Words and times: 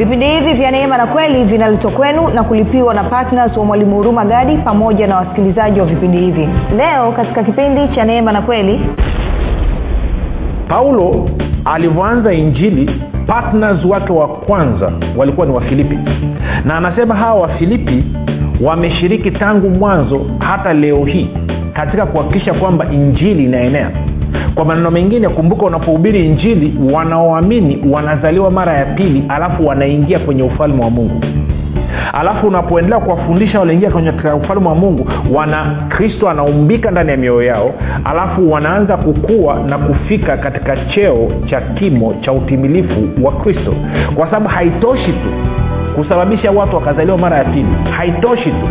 vipindi 0.00 0.26
hivi 0.26 0.52
vya 0.52 0.70
neema 0.70 0.96
na 0.96 1.06
kweli 1.06 1.44
vinaletwa 1.44 1.90
kwenu 1.90 2.28
na 2.28 2.42
kulipiwa 2.42 2.94
na 2.94 3.04
ptns 3.04 3.56
wa 3.56 3.64
mwalimu 3.64 3.96
huruma 3.96 4.24
gadi 4.24 4.56
pamoja 4.56 5.06
na 5.06 5.16
wasikilizaji 5.16 5.80
wa 5.80 5.86
vipindi 5.86 6.18
hivi. 6.18 6.48
Leo 6.76 7.12
katika 7.12 7.42
kipindi 7.44 7.88
cha 7.94 8.04
neema 8.04 8.32
na 8.32 8.42
kweli 8.42 8.80
paulo 10.68 11.30
alivyoanza 11.64 12.32
injili 12.32 12.90
ptns 13.26 13.84
wake 13.84 14.12
wa 14.12 14.28
kwanza 14.28 14.92
walikuwa 15.16 15.46
ni 15.46 15.52
wafilipi. 15.52 15.98
Na 16.64 16.76
anasema 16.76 17.14
hawa 17.14 17.40
wafilipi 17.40 18.04
wameshiriki 18.60 19.30
tangu 19.30 19.70
mwanzo 19.70 20.26
hata 20.38 20.72
leo 20.72 21.04
hii 21.04 21.28
katika 21.72 22.06
kuhakikisha 22.06 22.54
kwamba 22.54 22.86
injili 22.92 23.44
inaenea 23.44 23.90
kwa 24.54 24.64
maneno 24.64 24.90
mengine 24.90 25.28
kumbuka 25.28 25.66
unapohubiri 25.66 26.26
injili 26.26 26.92
wanaoamini 26.92 27.84
wanazaliwa 27.92 28.50
mara 28.50 28.72
ya 28.72 28.84
pili 28.84 29.24
alafu 29.28 29.66
wanaingia 29.66 30.18
kwenye 30.18 30.42
ufalme 30.42 30.84
wa 30.84 30.90
mungu. 30.90 31.20
Alafu 32.12 32.46
unapoendelea 32.46 33.00
kuwafundisha 33.00 33.60
wanaingia 33.60 33.90
kwenye 33.90 34.10
ufalme 34.42 34.68
wa 34.68 34.74
mungu 34.74 35.08
wana 35.34 35.76
kristo 35.88 36.30
anaumbika 36.30 36.90
ndani 36.90 37.10
ya 37.10 37.16
mioyo 37.16 37.42
yao 37.42 37.74
alafu 38.04 38.52
wanaanza 38.52 38.96
kukua 38.96 39.54
na 39.68 39.78
kufika 39.78 40.36
katika 40.36 40.76
cheo 40.76 41.28
cha 41.46 41.60
kimo 41.60 42.14
cha 42.20 42.32
utimilifu 42.32 43.08
wa 43.22 43.32
kristo. 43.32 43.74
Kwa 44.14 44.26
sababu 44.26 44.48
haitoshi 44.48 45.12
tu 45.12 45.28
kusababisha 45.96 46.50
watu 46.50 46.76
wakazaliwa 46.76 47.18
mara 47.18 47.36
ya 47.38 47.44
pili 47.44 47.66
haitoshi 47.96 48.50
tu 48.50 48.68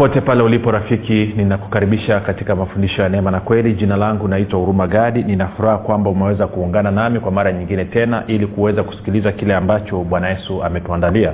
popote 0.00 0.20
pale 0.20 0.42
ulipo 0.42 0.70
rafiki 0.70 1.32
ninakukaribisha 1.36 2.20
katika 2.20 2.56
mafundisho 2.56 3.02
ya 3.02 3.08
neema 3.08 3.30
na 3.30 3.40
kweli. 3.40 3.74
Jina 3.74 3.96
langu 3.96 4.28
naitwa 4.28 4.60
huruma 4.60 4.86
gadi. 4.86 5.22
Ninafuraha 5.22 5.78
kwamba 5.78 6.10
umeweza 6.10 6.46
kuungana 6.46 6.90
nami 6.90 7.20
kwa 7.20 7.32
mara 7.32 7.52
nyingine 7.52 7.84
tena 7.84 8.24
ili 8.26 8.46
kuweza 8.46 8.82
kusikiliza 8.82 9.32
kile 9.32 9.54
ambacho 9.54 9.98
bwana 10.04 10.28
yesu 10.28 10.62
ametuandalia. 10.64 11.32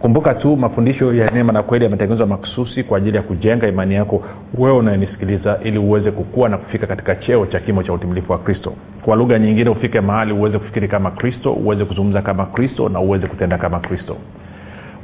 Kumbuka 0.00 0.34
tu 0.34 0.56
mafundisho 0.56 1.14
ya 1.14 1.30
neema 1.30 1.52
na 1.52 1.62
kweli 1.62 1.84
yametengenezwa 1.84 2.26
makususi 2.26 2.84
kwa 2.84 2.98
ajili 2.98 3.16
ya 3.16 3.22
kujenga 3.22 3.68
imani 3.68 3.94
yako 3.94 4.22
wewe 4.58 4.76
unayenisikiliza 4.76 5.58
ili 5.64 5.78
uweze 5.78 6.10
kukua 6.10 6.48
na 6.48 6.58
kufika 6.58 6.86
katika 6.86 7.16
cheo 7.16 7.46
cha 7.46 7.60
kimo 7.60 7.82
cha 7.82 7.92
utimilifu 7.92 8.32
wa 8.32 8.38
kristo. 8.38 8.72
Kwa 9.04 9.16
lugha 9.16 9.38
nyingine 9.38 9.70
ufike 9.70 10.00
mahali 10.00 10.32
uweze 10.32 10.58
kufikiri 10.58 10.88
kama 10.88 11.10
kristo 11.10 11.52
uweze 11.52 11.84
kuzungumza 11.84 12.22
kama 12.22 12.46
kristo 12.46 12.88
na 12.88 13.00
uweze 13.00 13.26
kutenda 13.26 13.58
kama 13.58 13.80
kristo 13.80 14.16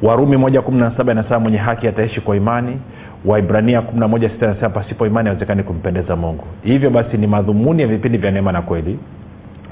warumi 0.03 0.37
moja 0.37 0.63
kumi 0.63 0.81
na 0.81 0.97
saba 0.97 1.13
inasema 1.13 1.41
mwenye 1.41 1.59
haki 1.59 1.89
ataishi 1.89 2.21
kwa 2.21 2.37
imani. 2.37 2.79
Waibrania 3.25 3.83
kumi 3.83 4.01
na 4.01 4.09
moja 4.09 4.29
sita 4.31 4.47
inasema 4.47 4.69
pasipo 4.71 5.07
imani 5.07 5.29
awezekani 5.29 5.63
kumpendeza 5.63 6.17
mungu. 6.17 6.45
Hivyo 6.65 6.91
basi 6.91 7.17
ni 7.17 7.27
madhumuni 7.27 7.83
ya 7.83 7.89
vipindi 7.89 8.19
vya 8.19 8.31
neema 8.31 8.53
na 8.53 8.63
kweli 8.63 8.99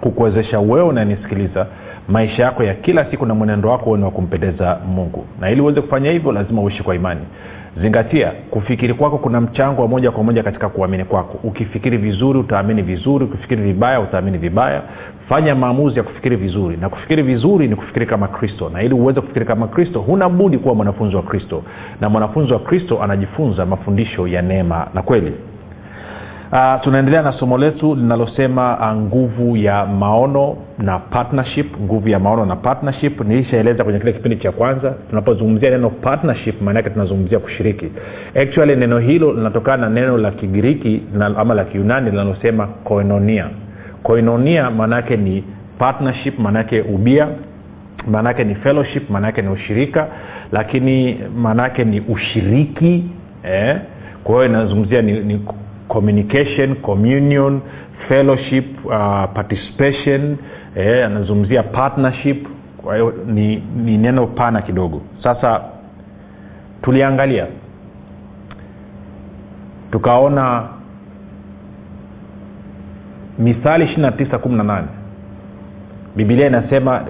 kukuwezesha 0.00 0.60
wewe 0.60 0.82
unanisikiliza 0.82 1.66
maisha 2.08 2.42
yako 2.42 2.62
ya 2.62 2.74
kila 2.74 3.04
siku 3.10 3.26
na 3.26 3.34
mwenendo 3.34 3.68
wako 3.70 3.96
ni 3.96 4.04
wa 4.04 4.10
kumpendeza 4.10 4.78
mungu. 4.94 5.24
Na 5.40 5.50
ili 5.50 5.60
uweze 5.60 5.80
kufanya 5.80 6.10
hivyo 6.10 6.32
lazima 6.32 6.62
uishi 6.62 6.82
kwa 6.82 6.94
imani 6.94 7.20
zingatia 7.82 8.32
kufikiri 8.50 8.94
kwako 8.94 9.18
kuna 9.18 9.40
mchango 9.40 9.82
wa 9.82 9.88
moja 9.88 10.10
kwa 10.10 10.24
moja 10.24 10.42
katika 10.42 10.68
kuamini 10.68 11.04
kwako. 11.04 11.38
Ukifikiri 11.42 11.96
vizuri 11.96 12.38
utaamini 12.38 12.82
vizuri. 12.82 13.24
Ukifikiri 13.24 13.62
vibaya 13.62 14.00
utaamini 14.00 14.38
vibaya. 14.38 14.82
Fanya 15.28 15.54
maamuzi 15.54 15.96
ya 15.98 16.02
kufikiri 16.02 16.36
vizuri. 16.36 16.76
Na 16.76 16.88
kufikiri 16.88 17.22
vizuri 17.22 17.68
ni 17.68 17.76
kufikiri 17.76 18.06
kama 18.06 18.28
kristo. 18.28 18.70
Na 18.72 18.82
ili 18.82 18.94
uweze 18.94 19.20
kufikiri 19.20 19.44
kama 19.46 19.68
kristo 19.68 20.00
huna 20.00 20.28
budi 20.28 20.58
kuwa 20.58 20.74
mwanafunzi 20.74 21.16
wa 21.16 21.22
kristo. 21.22 21.62
Na 22.00 22.08
mwanafunzi 22.08 22.52
wa 22.52 22.58
kristo 22.58 23.02
anajifunza 23.02 23.66
mafundisho 23.66 24.26
ya 24.28 24.42
neema 24.42 24.86
na 24.94 25.02
kweli 25.02 25.32
uh, 26.52 26.80
tunaendelea 26.82 27.22
na 27.22 27.32
somo 27.32 27.58
letu 27.58 27.94
linalosema 27.94 28.78
uh, 28.78 29.02
nguvu 29.02 29.56
ya 29.56 29.86
maono 29.86 30.56
na 30.78 30.98
partnership. 30.98 31.80
Nguvu 31.80 32.08
ya 32.08 32.18
maono 32.18 32.46
na 32.46 32.56
partnership. 32.56 33.20
Nilishaeleza 33.20 33.84
kwenye 33.84 33.98
kile 33.98 34.12
kipindi 34.12 34.36
cha 34.36 34.52
kwanza. 34.52 34.94
Tunapozungumzia 35.10 35.70
neno 35.70 35.90
partnership 35.90 36.62
maana 36.62 36.78
yake 36.78 36.90
tunazungumzia 36.90 37.38
kushiriki. 37.38 37.86
Actually 38.34 38.76
neno 38.76 38.98
hilo 38.98 39.32
linatokana 39.32 39.88
na 39.88 40.00
neno 40.00 40.18
la 40.18 40.30
kigiriki 40.30 41.02
ama 41.36 41.54
la 41.54 41.64
kiunani 41.64 42.10
linalosema 42.10 42.66
koinonia. 42.66 43.46
Koinonia 44.02 44.70
maanaake 44.70 45.16
ni 45.16 45.44
partnership 45.78 46.38
maanaake 46.38 46.80
ubia 46.80 47.28
maanaake 48.10 48.44
ni 48.44 48.54
fellowship 48.54 49.10
maanaake 49.10 49.42
ni 49.42 49.48
ushirika 49.48 50.06
lakini 50.52 51.18
maanaake 51.36 51.84
ni 51.84 52.00
ushiriki 52.00 53.04
eh? 53.42 53.76
kwa 54.24 54.34
hiyo 54.34 54.46
inazungumzia 54.46 55.02
ni, 55.02 55.12
ni 55.12 55.40
communication 55.88 56.76
communion 56.76 57.60
fellowship 58.08 58.84
uh, 58.84 58.90
participation 59.34 60.36
eh, 60.76 61.06
anazungumzia 61.06 61.62
partnership. 61.62 62.46
Kwa 62.82 62.94
hiyo 62.94 63.14
ni, 63.26 63.56
ni 63.84 63.98
neno 63.98 64.26
pana 64.26 64.62
kidogo. 64.62 65.02
Sasa 65.22 65.60
tuliangalia 66.82 67.46
tukaona 69.90 70.68
mithali 73.38 73.84
29 73.84 74.84
bibilia 76.16 76.46
inasema 76.46 77.04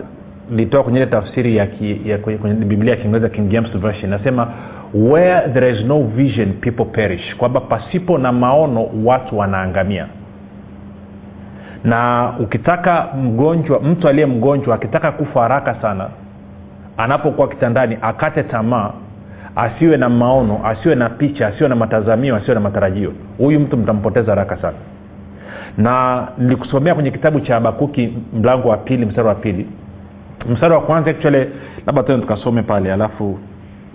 litoa 0.51 0.83
kwenye 0.83 0.99
ile 0.99 1.07
tafsiri 1.07 1.57
ya, 1.57 1.67
ki, 1.67 2.01
ya 2.05 2.19
kwenye 2.19 2.55
bibilia 2.55 2.95
ya 2.95 3.01
kiingereza 3.01 3.29
king 3.29 3.49
james 3.49 3.71
version 3.79 4.05
inasema 4.13 4.53
where 4.97 5.49
there 5.53 5.71
is 5.71 5.85
no 5.85 6.03
vision 6.03 6.53
people 6.61 6.85
perish. 6.85 7.37
Kwamba 7.37 7.61
pasipo 7.61 8.19
na 8.19 8.33
maono 8.33 8.89
watu 9.05 9.39
wanaangamia. 9.39 10.07
Na 11.85 12.33
ukitaka 12.41 13.09
mgonjwa 13.23 13.81
mtu 13.81 14.09
aliye 14.09 14.27
mgonjwa 14.27 14.75
akitaka 14.75 15.13
kufa 15.13 15.41
haraka 15.41 15.75
sana 15.83 16.09
anapokuwa 16.97 17.49
kitandani 17.49 17.99
akate 18.03 18.43
tamaa 18.43 18.91
asiwe 19.57 19.97
na 19.97 20.09
maono 20.09 20.61
asiwe 20.67 20.95
na 20.95 21.09
picha 21.11 21.47
asiwe 21.47 21.69
na 21.69 21.77
matazamio 21.77 22.37
asiwe 22.37 22.55
na 22.55 22.61
matarajio 22.61 23.13
huyu 23.39 23.61
mtu 23.61 23.77
mtampoteza 23.77 24.33
haraka 24.33 24.57
sana. 24.57 24.77
Na 25.79 26.27
nilikusomea 26.39 26.95
kwenye 26.95 27.11
kitabu 27.11 27.41
cha 27.41 27.55
habakuki 27.55 28.13
mlango 28.33 28.69
wa 28.69 28.77
pili 28.77 29.07
mstari 29.07 29.29
wa 29.29 29.35
pili. 29.35 29.67
Mstari 30.49 30.75
wa 30.75 30.81
kwanza 30.81 31.11
actually 31.11 31.47
labda 31.87 32.03
tena 32.03 32.19
tukasome 32.19 32.63
pale 32.63 32.93
alafu 32.93 33.39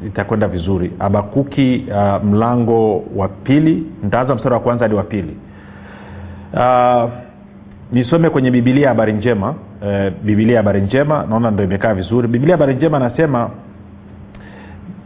itakwenda 0.07 0.47
vizuri. 0.47 0.91
Habakuki 1.00 1.85
uh, 1.91 2.23
mlango 2.23 3.03
wa 3.16 3.28
pili. 3.28 3.84
Ntaanza 4.03 4.35
mstari 4.35 4.53
wa 4.53 4.59
kwanza 4.62 4.85
hadi 4.85 4.95
wa 4.95 5.03
pili. 5.03 5.38
Uh, 6.53 7.09
nisome 7.91 8.29
kwenye 8.29 8.51
bibilia 8.51 8.88
habari 8.89 9.13
njema. 9.13 9.50
Uh, 9.50 10.13
bibilia 10.23 10.57
habari 10.57 10.81
njema 10.81 11.25
naona 11.29 11.51
ndo 11.51 11.63
imekaa 11.63 11.94
vizuri. 11.94 12.28
Bibilia 12.28 12.53
habari 12.56 12.73
njema 12.75 12.97
anasema 12.97 13.50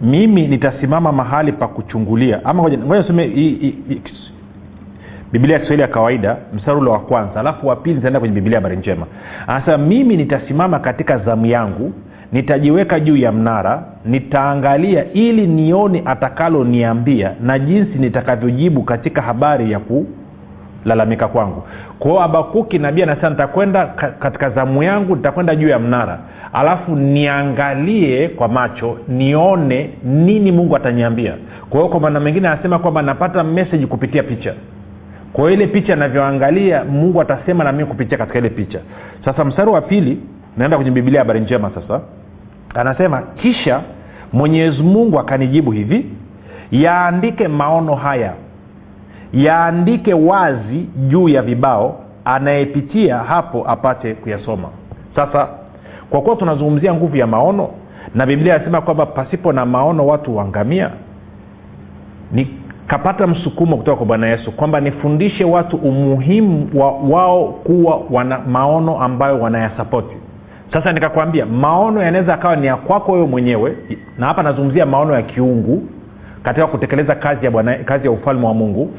mimi 0.01 0.47
nitasimama 0.47 1.12
mahali 1.12 1.51
pa 1.51 1.67
kuchungulia. 1.67 2.45
Ama 2.45 2.63
ngoja 2.63 2.77
nisome 2.77 3.27
biblia 5.31 5.53
ya 5.53 5.59
kiswahili 5.59 5.81
ya 5.81 5.88
kawaida 5.88 6.38
mstari 6.53 6.77
ule 6.77 6.89
wa 6.89 7.00
kwanza. 7.00 7.39
Alafu 7.39 7.67
wa 7.67 7.75
pili 7.75 7.95
nitaenda 7.95 8.19
kwenye 8.19 8.35
bibilia 8.35 8.57
habari 8.57 8.77
njema. 8.77 9.06
Anasema 9.47 9.77
mimi 9.77 10.17
nitasimama 10.17 10.79
katika 10.79 11.17
zamu 11.17 11.45
yangu 11.45 11.94
nitajiweka 12.31 13.00
juu 13.00 13.18
ya 13.18 13.31
mnara 13.31 13.84
nitaangalia 14.06 15.13
ili 15.13 15.47
nione 15.47 16.02
atakaloniambia 16.06 17.31
na 17.41 17.59
jinsi 17.59 17.97
nitakavyojibu 18.00 18.84
katika 18.84 19.22
habari 19.22 19.72
ya 19.72 19.80
kulalamika 19.80 21.28
kwangu. 21.28 21.63
Kwao 22.00 22.19
habakuki 22.19 22.80
nabii 22.80 23.03
anasema 23.03 23.30
nitakwenda 23.30 23.86
katika 24.19 24.50
zamu 24.50 24.84
yangu 24.84 25.16
nitakwenda 25.16 25.56
juu 25.56 25.68
ya 25.68 25.80
mnara. 25.80 26.19
Alafu 26.53 26.96
niangalie 26.96 28.28
kwa 28.28 28.47
macho 28.47 28.97
nione 29.07 29.90
nini 30.03 30.52
mungu 30.52 30.75
ataniambia. 30.75 31.33
Kwa 31.69 31.80
hiyo 31.80 31.92
kwa 31.92 32.00
maana 32.00 32.19
mengine 32.19 32.48
anasema 32.48 32.80
kwamba 32.80 33.01
napata 33.01 33.44
meseji 33.44 33.88
kupitia 33.88 34.24
picha. 34.24 34.54
Kwa 35.33 35.51
ile 35.51 35.68
picha 35.68 35.94
anavyoangalia 35.94 36.83
mungu 36.83 37.22
atasema 37.22 37.63
na 37.63 37.72
mimi 37.72 37.86
kupitia 37.86 38.18
katika 38.18 38.39
ile 38.39 38.50
picha. 38.50 38.80
Sasa 39.25 39.45
mstari 39.45 39.69
wa 39.69 39.81
pili 39.81 40.18
naenda 40.57 40.78
kwenye 40.78 40.92
bibilia 40.92 41.19
habari 41.19 41.40
njema 41.40 41.72
sasa. 41.75 42.02
Anasema 42.75 43.22
kisha 43.22 43.81
mwenyezi 44.34 44.84
mungu 44.84 45.19
akanijibu 45.19 45.72
hivi 45.72 46.06
yaandike 46.72 47.48
maono 47.48 47.96
haya 47.96 48.34
yaandike 49.34 50.13
wazi 50.13 50.86
juu 51.07 51.30
ya 51.30 51.42
vibao 51.42 52.00
anayepitia 52.25 53.18
hapo 53.18 53.69
apate 53.69 54.13
kuyasoma. 54.13 54.68
Sasa 55.16 55.48
kwa 56.10 56.22
kuwa 56.22 56.36
tunazungumzia 56.36 56.94
nguvu 56.94 57.18
ya 57.18 57.28
maono 57.28 57.69
na 58.16 58.25
biblia 58.25 58.56
anasema 58.56 58.81
kwamba 58.81 59.06
pasipo 59.06 59.54
na 59.54 59.66
maono 59.66 60.08
watu 60.08 60.31
huangamia 60.31 60.90
nikapata 62.31 63.28
msukumo 63.28 63.78
kutoka 63.78 63.98
kwa 63.98 64.06
bwana 64.06 64.28
yesu 64.28 64.51
kwamba 64.51 64.80
nifundishe 64.81 65.44
watu 65.44 65.78
umuhimu 65.78 66.69
wa 66.74 66.92
wao 66.92 67.46
kuwa 67.48 68.01
wana 68.12 68.40
maono 68.40 69.00
ambayo 69.04 69.40
wanayasapoti 69.40 70.16
sasa 70.73 70.91
nikakwambia 70.94 71.45
maono 71.45 72.01
yanaweza 72.01 72.33
akawa 72.33 72.56
ni 72.56 72.67
ya 72.67 72.75
kwako 72.75 73.12
wewe 73.12 73.27
mwenyewe 73.27 73.75
na 74.17 74.25
hapa 74.27 74.44
nazungumzia 74.44 74.85
maono 74.85 75.13
ya 75.13 75.21
kiungu 75.21 75.83
katika 76.44 76.67
kutekeleza 76.67 77.15
kazi 77.15 77.45
ya, 77.45 77.51
bwana, 77.51 77.75
kazi 77.75 78.06
ya 78.06 78.12
ufalme 78.12 78.45
wa 78.47 78.53
mungu 78.53 78.91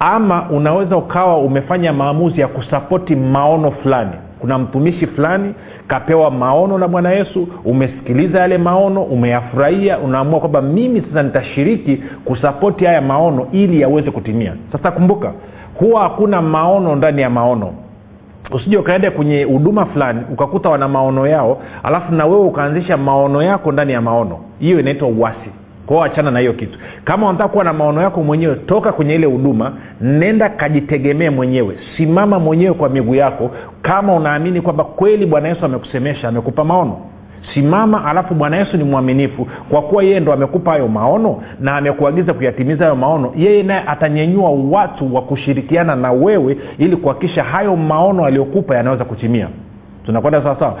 ama 0.00 0.50
unaweza 0.50 0.96
ukawa 0.96 1.38
umefanya 1.38 1.92
maamuzi 1.92 2.40
ya 2.40 2.48
kusapoti 2.48 3.16
maono 3.16 3.70
fulani. 3.70 4.10
Kuna 4.40 4.58
mtumishi 4.58 5.06
fulani 5.06 5.54
kapewa 5.86 6.30
maono 6.30 6.78
na 6.78 6.88
bwana 6.88 7.10
yesu 7.10 7.48
umesikiliza 7.64 8.38
yale 8.40 8.58
maono 8.58 9.02
umeyafurahia 9.02 9.98
unaamua 9.98 10.40
kwamba 10.40 10.62
mimi 10.62 11.00
sasa 11.00 11.22
nitashiriki 11.22 12.02
kusapoti 12.24 12.84
haya 12.84 13.00
maono 13.02 13.46
ili 13.52 13.80
yaweze 13.80 14.10
kutimia. 14.10 14.52
Sasa 14.72 14.90
kumbuka 14.90 15.32
huwa 15.74 16.02
hakuna 16.02 16.42
maono 16.42 16.96
ndani 16.96 17.22
ya 17.22 17.30
maono 17.30 17.72
usije 18.50 18.76
ukaenda 18.78 19.10
kwenye 19.10 19.44
huduma 19.44 19.86
fulani 19.86 20.20
ukakuta 20.32 20.68
wana 20.68 20.88
maono 20.88 21.26
yao 21.26 21.62
alafu 21.82 22.14
na 22.14 22.26
wewe 22.26 22.40
ukaanzisha 22.44 22.96
maono 22.96 23.42
yako 23.42 23.72
ndani 23.72 23.92
ya 23.92 24.00
maono. 24.00 24.38
Hiyo 24.58 24.80
inaitwa 24.80 25.08
uwasi 25.08 25.50
kwao 25.86 26.04
achana 26.04 26.30
na 26.30 26.38
hiyo 26.38 26.52
kitu. 26.52 26.78
Kama 27.04 27.28
unataka 27.28 27.48
kuwa 27.48 27.64
na 27.64 27.72
maono 27.72 28.02
yako 28.02 28.22
mwenyewe 28.22 28.54
toka 28.54 28.92
kwenye 28.92 29.14
ile 29.14 29.26
huduma 29.26 29.72
nenda 30.00 30.48
kajitegemee 30.48 31.30
mwenyewe. 31.30 31.76
Simama 31.96 32.38
mwenyewe 32.38 32.74
kwa 32.74 32.88
miguu 32.88 33.14
yako. 33.14 33.50
Kama 33.82 34.14
unaamini 34.14 34.60
kwamba 34.60 34.84
kweli 34.84 35.26
bwana 35.26 35.48
yesu 35.48 35.64
amekusemesha 35.64 36.28
amekupa 36.28 36.64
maono 36.64 36.96
simama 37.54 38.04
alafu 38.04 38.34
bwana 38.34 38.56
yesu 38.56 38.76
ni 38.76 38.84
mwaminifu. 38.84 39.48
Kwa 39.70 39.82
kuwa 39.82 40.02
yeye 40.04 40.20
ndo 40.20 40.32
amekupa 40.32 40.70
hayo 40.70 40.88
maono 40.88 41.42
na 41.60 41.76
amekuagiza 41.76 42.34
kuyatimiza 42.34 42.84
hayo 42.84 42.96
maono 42.96 43.32
yeye 43.36 43.62
naye 43.62 43.82
atanyenyua 43.86 44.50
watu 44.50 45.14
wa 45.14 45.22
kushirikiana 45.22 45.96
na 45.96 46.12
wewe 46.12 46.58
ili 46.78 46.96
kuhakikisha 46.96 47.44
hayo 47.44 47.76
maono 47.76 48.24
aliyokupa 48.24 48.76
yanaweza 48.76 49.04
kutimia. 49.04 49.48
Tunakwenda 50.06 50.42
sawasawa 50.42 50.76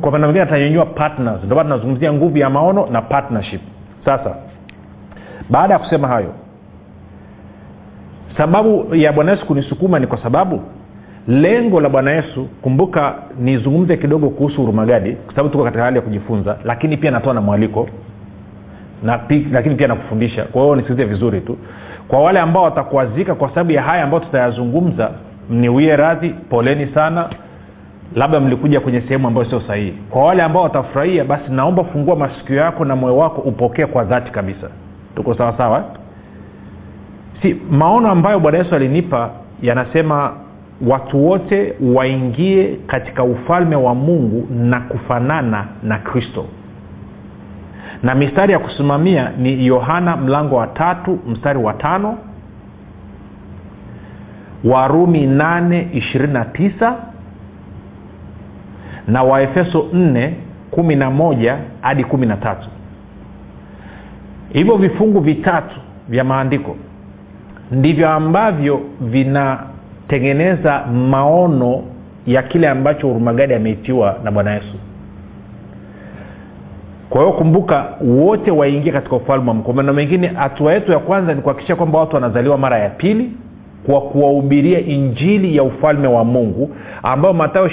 kwa, 0.00 0.10
maana 0.12 0.26
mengine 0.26 0.42
atanyenyua 0.44 0.86
partners. 0.86 1.44
Ndio 1.44 1.62
tunazungumzia 1.62 2.12
nguvu 2.12 2.38
ya 2.38 2.50
maono 2.50 2.86
na 2.86 3.02
partnership. 3.02 3.60
Sasa 4.04 4.34
baada 5.50 5.74
ya 5.74 5.78
kusema 5.80 6.08
hayo 6.08 6.34
sababu 8.36 8.94
ya 8.94 9.12
bwana 9.12 9.30
yesu 9.32 9.46
kunisukuma 9.46 9.98
ni 9.98 10.06
kwa 10.06 10.18
sababu 10.18 10.60
lengo 11.28 11.80
la 11.80 11.88
bwana 11.88 12.10
yesu 12.10 12.48
kumbuka 12.62 13.14
nizungumze 13.40 13.96
kidogo 13.96 14.30
kuhusu 14.30 14.60
hurumagadi 14.60 15.12
kwa 15.12 15.34
sababu 15.34 15.48
tuko 15.48 15.64
katika 15.64 15.82
hali 15.84 15.96
ya 15.96 16.02
kujifunza 16.02 16.56
lakini 16.64 16.96
pia 16.96 17.10
natoa 17.10 17.34
na 17.34 17.40
mwaliko 17.40 17.88
na 19.02 19.20
lakini 19.52 19.74
pia 19.74 19.88
nakufundisha. 19.88 20.44
Kwa 20.44 20.62
hiyo 20.62 20.76
nisikilize 20.76 21.04
vizuri 21.04 21.40
tu. 21.40 21.58
Kwa 22.08 22.22
wale 22.22 22.40
ambao 22.40 22.62
watakuazika 22.62 23.34
kwa 23.34 23.48
sababu 23.48 23.70
ya 23.72 23.82
haya 23.82 24.04
ambayo 24.04 24.24
tutayazungumza 24.24 25.10
mniwie 25.50 25.96
radhi 25.96 26.28
poleni 26.50 26.86
sana. 26.94 27.28
Labda 28.14 28.40
mlikuja 28.40 28.80
kwenye 28.80 29.00
sehemu 29.00 29.28
ambayo 29.28 29.46
sio 29.46 29.60
sahihi. 29.60 29.94
Kwa 30.10 30.24
wale 30.24 30.42
ambao 30.42 30.62
watafurahia 30.62 31.24
basi 31.24 31.50
naomba 31.52 31.84
fungua 31.84 32.16
masikio 32.16 32.56
yako 32.56 32.84
na 32.84 32.96
moyo 32.96 33.16
wako 33.16 33.40
upokee 33.40 33.86
kwa 33.86 34.04
dhati 34.04 34.32
kabisa. 34.32 34.68
Tuko 35.16 35.34
sawasawa? 35.34 35.84
Si 37.42 37.56
maono 37.70 38.10
ambayo 38.10 38.40
bwana 38.40 38.58
yesu 38.58 38.74
alinipa 38.74 39.30
yanasema 39.62 40.32
watu 40.86 41.26
wote 41.26 41.74
waingie 41.94 42.78
katika 42.86 43.24
ufalme 43.24 43.76
wa 43.76 43.94
mungu 43.94 44.48
na 44.54 44.80
kufanana 44.80 45.66
na 45.82 45.98
kristo. 45.98 46.46
Na 48.02 48.14
mistari 48.14 48.52
ya 48.52 48.58
kusimamia 48.58 49.30
ni 49.38 49.66
yohana 49.66 50.16
mlango 50.16 50.56
wa 50.56 50.66
tatu 50.66 51.18
mstari 51.28 51.58
wa 51.58 51.74
tano 51.74 52.18
warumi 54.64 55.26
8 55.26 55.84
29 56.14 56.94
na 59.08 59.22
waefeso 59.22 59.78
4 59.94 60.30
11 60.72 61.56
hadi 61.80 62.02
13 62.02 62.56
hivyo 64.52 64.76
vifungu 64.76 65.20
vitatu 65.20 65.80
vya 66.08 66.24
maandiko 66.24 66.76
ndivyo 67.70 68.10
ambavyo 68.10 68.80
vinatengeneza 70.08 70.86
maono 70.86 71.82
ya 72.26 72.42
kile 72.42 72.68
ambacho 72.68 73.06
hurumagadi 73.06 73.54
ameitiwa 73.54 74.16
na 74.24 74.30
bwana 74.30 74.54
yesu. 74.54 74.74
Kwa 77.10 77.20
hiyo 77.20 77.32
kumbuka 77.32 77.84
wote 78.00 78.50
waingie 78.50 78.92
katika 78.92 79.16
ufalme 79.16 79.50
wa 79.50 79.56
kwa 79.56 79.74
maneno 79.74 79.92
mengine 79.92 80.26
hatua 80.26 80.72
yetu 80.74 80.92
ya 80.92 80.98
kwanza 80.98 81.34
ni 81.34 81.40
kuhakikisha 81.42 81.76
kwamba 81.76 81.98
watu 81.98 82.14
wanazaliwa 82.14 82.58
mara 82.58 82.78
ya 82.78 82.90
pili 82.90 83.32
kwa 83.86 84.00
kuwahubiria 84.00 84.80
injili 84.80 85.56
ya 85.56 85.62
ufalme 85.62 86.08
wa 86.08 86.24
mungu 86.24 86.70
ambayo 87.02 87.34
matayo 87.34 87.68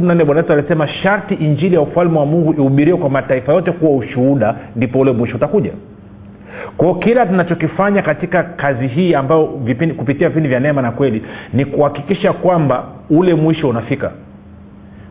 4 0.00 0.24
bwana 0.24 0.40
yesu 0.40 0.52
alisema 0.52 0.88
sharti 0.88 1.34
injili 1.34 1.74
ya 1.74 1.80
ufalme 1.80 2.18
wa 2.18 2.26
mungu 2.26 2.52
ihubiriwe 2.52 2.98
kwa 2.98 3.10
mataifa 3.10 3.52
yote 3.52 3.72
kuwa 3.72 3.96
ushuhuda 3.96 4.54
ndipo 4.76 5.00
ule 5.00 5.12
mwisho 5.12 5.36
utakuja 5.36 5.72
kwao 6.76 6.94
kila 6.94 7.26
tunachokifanya 7.26 8.02
katika 8.02 8.42
kazi 8.42 8.86
hii 8.86 9.14
ambayo 9.14 9.46
vipindi, 9.64 9.94
kupitia 9.94 10.28
vipindi 10.28 10.48
vya 10.48 10.60
neema 10.60 10.82
na 10.82 10.90
kweli 10.92 11.22
ni 11.52 11.64
kuhakikisha 11.64 12.32
kwamba 12.32 12.84
ule 13.10 13.34
mwisho 13.34 13.68
unafika. 13.68 14.10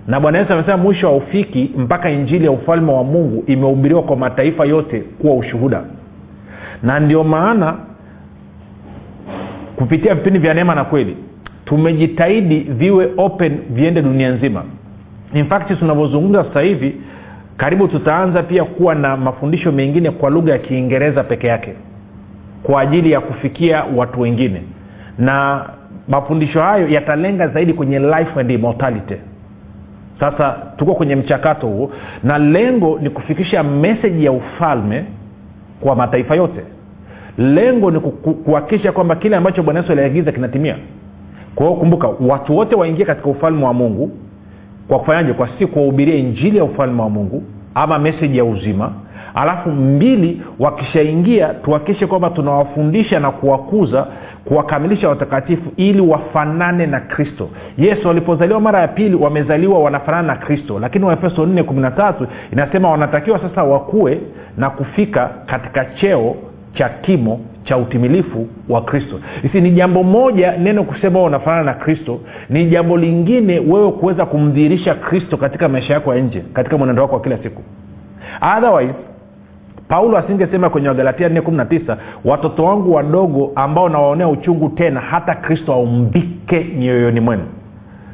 Na 0.08 0.20
bwana 0.20 0.38
yesu 0.38 0.54
amesema 0.54 0.78
mwisho 0.78 1.08
haufiki 1.08 1.72
mpaka 1.78 2.10
injili 2.10 2.46
ya 2.46 2.52
ufalme 2.52 2.92
wa 2.92 3.04
mungu 3.04 3.44
imehubiriwa 3.48 4.04
kwa 4.04 4.16
mataifa 4.18 4.66
yote 4.66 5.00
kuwa 5.00 5.36
ushuhuda. 5.36 5.82
Na 6.84 7.00
ndio 7.00 7.24
maana 7.24 7.76
kupitia 9.76 10.16
vipindi 10.16 10.40
vya 10.40 10.54
neema 10.54 10.76
na 10.76 10.84
kweli 10.84 11.18
tumejitahidi 11.66 12.60
viwe 12.60 13.10
open 13.18 13.58
viende 13.70 14.02
dunia 14.02 14.30
nzima. 14.30 14.64
In 15.34 15.46
fact 15.46 15.80
tunavyozungumza 15.80 16.44
sasa 16.44 16.62
hivi 16.62 16.96
karibu 17.60 17.88
tutaanza 17.88 18.44
pia 18.44 18.64
kuwa 18.64 18.96
na 18.96 19.18
mafundisho 19.18 19.72
mengine 19.72 20.12
kwa 20.12 20.30
lugha 20.30 20.52
ya 20.52 20.58
kiingereza 20.58 21.24
peke 21.24 21.48
yake 21.48 21.74
kwa 22.64 22.82
ajili 22.82 23.12
ya 23.12 23.22
kufikia 23.22 23.84
watu 23.96 24.22
wengine. 24.22 24.62
Na 25.18 25.66
mafundisho 26.08 26.62
hayo 26.62 26.88
yatalenga 26.88 27.48
zaidi 27.48 27.74
kwenye 27.74 28.00
life 28.00 28.40
and 28.40 28.52
immortality. 28.52 29.16
Sasa 30.20 30.56
tuko 30.78 30.96
kwenye 30.96 31.16
mchakato 31.16 31.68
huo 31.68 31.92
na 32.24 32.38
lengo 32.38 33.00
ni 33.02 33.10
kufikisha 33.10 33.64
meseji 33.64 34.26
ya 34.26 34.32
ufalme 34.32 35.06
kwa 35.82 35.96
mataifa 35.96 36.36
yote. 36.36 36.62
Lengo 37.38 37.92
ni 37.92 38.00
kuhakikisha 38.00 38.92
kwamba 38.92 39.16
kile 39.16 39.36
ambacho 39.36 39.64
bwana 39.64 39.80
yesu 39.80 39.92
aliagiza 39.92 40.32
kinatimia. 40.32 40.76
Kwa 41.56 41.66
hiyo 41.68 41.80
kumbuka 41.80 42.08
watu 42.08 42.58
wote 42.58 42.76
waingie 42.76 43.06
katika 43.06 43.30
ufalme 43.30 43.66
wa 43.66 43.74
mungu 43.74 44.12
kwa 44.90 45.00
kufanyaje 45.00 45.34
kwa 45.34 45.50
si 45.60 45.68
kuwahubiria 45.68 46.16
injili 46.16 46.58
ya 46.58 46.64
ufalme 46.64 47.02
wa 47.02 47.10
mungu 47.10 47.44
ama 47.76 48.00
meseji 48.00 48.38
ya 48.38 48.46
uzima. 48.46 48.92
Alafu 49.36 49.70
mbili 49.70 50.42
wakishaingia 50.60 51.48
tuhakikishe 51.48 52.08
kwamba 52.08 52.30
tunawafundisha 52.30 53.20
na 53.20 53.32
kuwakuza 53.32 54.08
kuwakamilisha 54.46 55.10
watakatifu 55.10 55.72
ili 55.78 56.02
wafanane 56.02 56.86
na 56.86 57.00
kristo. 57.00 57.50
Yesu 57.78 58.08
walipozaliwa 58.08 58.60
mara 58.60 58.82
ya 58.82 58.88
pili 58.88 59.16
wamezaliwa 59.16 59.80
wanafanana 59.80 60.28
na 60.28 60.36
kristo. 60.36 60.80
Lakini 60.80 61.06
waefeso 61.06 61.46
4 61.46 62.28
inasema 62.52 62.92
wanatakiwa 62.92 63.40
sasa 63.40 63.64
wakue 63.64 64.20
na 64.58 64.70
kufika 64.70 65.30
katika 65.46 65.86
cheo 65.86 66.36
cha 66.74 66.90
kimo 66.90 67.40
cha 67.70 67.78
utimilifu 67.78 68.48
wa 68.70 68.82
kristo. 68.82 69.20
Isi 69.44 69.62
ni 69.62 69.72
jambo 69.72 70.04
moja 70.04 70.58
neno 70.58 70.84
kusema 70.84 71.24
unafanana 71.24 71.64
na 71.64 71.74
kristo 71.74 72.20
ni 72.50 72.66
jambo 72.66 72.98
lingine 72.98 73.60
wewe 73.60 73.92
kuweza 73.92 74.26
kumdhihirisha 74.26 74.96
kristo 74.96 75.38
katika 75.38 75.70
maisha 75.70 75.94
yako 75.94 76.16
ya 76.16 76.22
nje 76.22 76.44
katika 76.54 76.78
mwenendo 76.78 77.02
wako 77.02 77.16
wa 77.16 77.22
kila 77.22 77.38
siku. 77.38 77.62
Otherwise 78.58 78.94
paulo 79.88 80.18
asingesema 80.18 80.70
kwenye 80.70 80.88
wagalatia 80.88 81.30
419 81.30 81.98
watoto 82.26 82.64
wangu 82.64 82.94
wadogo 82.94 83.52
ambao 83.56 83.90
nawaonea 83.90 84.28
uchungu 84.28 84.70
tena 84.70 85.00
hata 85.00 85.36
kristo 85.36 85.74
aumbike 85.74 86.60
mioyoni 86.78 87.20
mwenu 87.20 87.44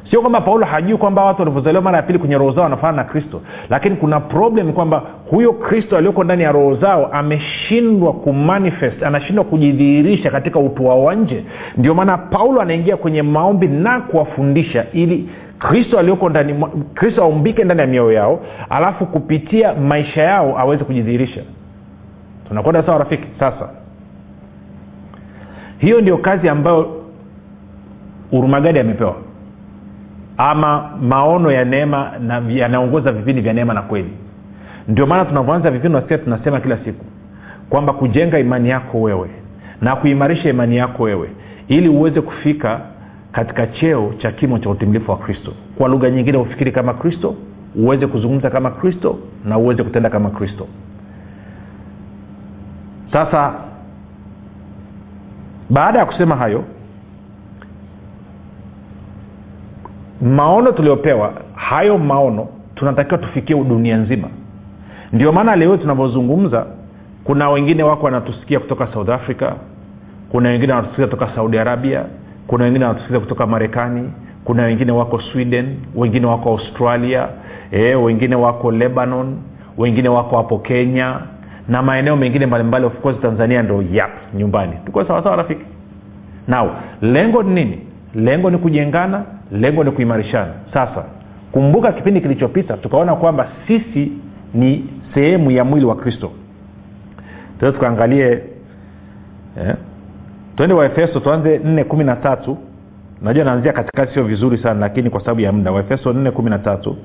sio 0.10 0.22
kwamba 0.22 0.42
paulo 0.42 0.66
hajui 0.66 0.98
kwamba 0.98 1.26
watu 1.26 1.42
walivyozaliwa 1.42 1.82
mara 1.84 1.98
ya 1.98 2.04
pili 2.04 2.20
kwenye 2.20 2.38
roho 2.38 2.52
zao 2.52 2.64
wanafanana 2.64 3.04
na 3.04 3.10
kristo. 3.10 3.42
Lakini 3.70 3.96
kuna 3.96 4.20
problem 4.20 4.74
kwamba 4.74 5.04
huyo 5.30 5.54
kristo 5.54 5.98
aliyoko 5.98 6.24
ndani 6.24 6.44
ya 6.44 6.52
roho 6.52 6.76
zao 6.76 7.08
ameshindwa 7.12 8.14
kumanifest 8.14 9.04
anashindwa 9.04 9.44
kujidhihirisha 9.46 10.32
katika 10.32 10.60
utu 10.60 10.86
wao 10.86 11.04
wa 11.04 11.16
nje. 11.16 11.44
Ndio 11.78 11.94
maana 11.96 12.18
paulo 12.18 12.62
anaingia 12.62 12.98
kwenye 12.98 13.22
maombi 13.22 13.68
na 13.68 14.00
kuwafundisha 14.02 14.86
ili 14.94 15.30
kristo 15.60 16.00
aliyoko 16.00 16.30
ndani 16.30 16.66
kristo 16.94 17.24
aumbike 17.24 17.64
ndani 17.64 17.82
ya 17.82 17.88
mioyo 17.88 18.12
yao 18.12 18.40
alafu 18.70 19.06
kupitia 19.06 19.74
maisha 19.74 20.22
yao 20.24 20.60
aweze 20.60 20.84
kujidhihirisha. 20.84 21.42
Tunakwenda 22.48 22.84
sawa 22.84 22.98
rafiki? 22.98 23.28
Sasa. 23.40 23.70
Hiyo 25.78 26.02
ndio 26.02 26.18
kazi 26.18 26.50
ambayo 26.50 27.02
urumagadi 28.32 28.80
amepewa 28.80 29.16
ama 30.38 30.90
maono 31.02 31.52
ya 31.52 31.66
neema 31.66 32.12
yanaongoza 32.50 33.12
vipindi 33.12 33.42
vya 33.42 33.54
neema 33.54 33.74
na 33.74 33.82
kweli. 33.82 34.12
Ndio 34.88 35.06
maana 35.08 35.26
tunavyoanza 35.26 35.72
vipindi 35.72 35.96
nasikia 35.96 36.18
tunasema 36.18 36.60
kila 36.60 36.78
siku 36.78 37.06
kwamba 37.70 37.94
kujenga 37.94 38.40
imani 38.40 38.70
yako 38.70 39.02
wewe 39.02 39.30
na 39.82 39.96
kuimarisha 39.96 40.50
imani 40.50 40.78
yako 40.78 41.04
wewe 41.04 41.30
ili 41.68 41.90
uweze 41.90 42.22
kufika 42.22 42.80
katika 43.32 43.68
cheo 43.68 44.14
cha 44.18 44.32
kimo 44.32 44.60
cha 44.60 44.70
utimilifu 44.70 45.12
wa 45.12 45.18
kristo. 45.18 45.54
Kwa 45.78 45.90
lugha 45.90 46.10
nyingine 46.10 46.38
ufikiri 46.38 46.72
kama 46.72 46.94
kristo 46.94 47.36
uweze 47.76 48.08
kuzungumza 48.08 48.50
kama 48.50 48.72
kristo 48.72 49.18
na 49.46 49.58
uweze 49.58 49.84
kutenda 49.84 50.10
kama 50.10 50.30
kristo. 50.30 50.68
Sasa 53.14 53.54
baada 55.70 56.00
ya 56.00 56.06
kusema 56.06 56.36
hayo 56.36 56.64
maono 60.22 60.72
tuliopewa 60.72 61.34
hayo 61.56 61.98
maono 61.98 62.48
tunatakiwa 62.76 63.18
tufikie 63.18 63.56
dunia 63.64 63.98
nzima. 63.98 64.28
Ndio 65.14 65.32
maana 65.32 65.56
leo 65.56 65.78
tunavyozungumza 65.78 66.66
kuna 67.24 67.50
wengine 67.50 67.84
wako 67.84 68.06
wanatusikia 68.06 68.60
kutoka 68.60 68.88
south 68.94 69.10
africa 69.10 69.52
kuna 70.30 70.50
wengine 70.50 70.74
wanatusikia 70.74 71.06
kutoka 71.08 71.36
saudi 71.36 71.58
arabia 71.58 72.04
kuna 72.48 72.64
wengine 72.64 72.86
wanatusikia 72.86 73.20
kutoka 73.20 73.48
marekani 73.48 74.12
kuna 74.44 74.64
wengine 74.64 74.92
wako 74.92 75.20
sweden 75.22 75.76
wengine 75.96 76.26
wako 76.28 76.50
australia 76.50 77.28
e, 77.72 77.96
wengine 77.96 78.36
wako 78.36 78.72
lebanon 78.72 79.38
wengine 79.78 80.10
wako 80.10 80.38
hapo 80.38 80.58
kenya 80.60 81.20
na 81.68 81.82
maeneo 81.82 82.16
mengine 82.16 82.46
mbalimbali. 82.46 82.86
Of 82.86 83.00
course 83.02 83.22
tanzania 83.22 83.62
ndo 83.64 83.84
yap 83.92 84.12
nyumbani. 84.34 84.74
Tuko 84.86 85.06
sawasawa 85.06 85.36
rafiki? 85.36 85.66
Nao 86.48 86.76
lengo 87.02 87.44
ni 87.44 87.54
nini 87.54 87.80
lengo 88.16 88.50
ni 88.50 88.58
kujengana 88.58 89.24
lengo 89.52 89.84
ni 89.84 89.92
kuimarishana. 89.92 90.52
Sasa 90.74 91.04
kumbuka 91.52 91.92
kipindi 91.92 92.22
kilichopita 92.22 92.78
tukaona 92.78 93.16
kwamba 93.16 93.48
sisi 93.68 94.12
ni 94.54 94.90
sehemu 95.14 95.52
ya 95.52 95.64
mwili 95.64 95.86
wa 95.86 95.96
kristo. 95.96 96.32
Tuee 97.60 97.72
tukaangalie 97.72 98.32
eh, 99.58 99.76
twende 100.56 100.76
waefeso 100.76 101.20
tuanze 101.20 101.58
nne 101.58 101.84
kumi 101.84 102.04
na 102.04 102.16
tatu. 102.16 102.58
Najua 103.22 103.44
naanzia 103.46 103.74
katikati 103.74 104.14
sio 104.14 104.24
vizuri 104.24 104.58
sana 104.58 104.80
lakini 104.80 105.10
kwa 105.10 105.20
sababu 105.20 105.42
ya 105.42 105.52
muda. 105.52 105.72
Waefeso 105.72 106.14
nne 106.14 106.32
kumi 106.32 106.50
na 106.50 106.60
tatu. 106.60 106.98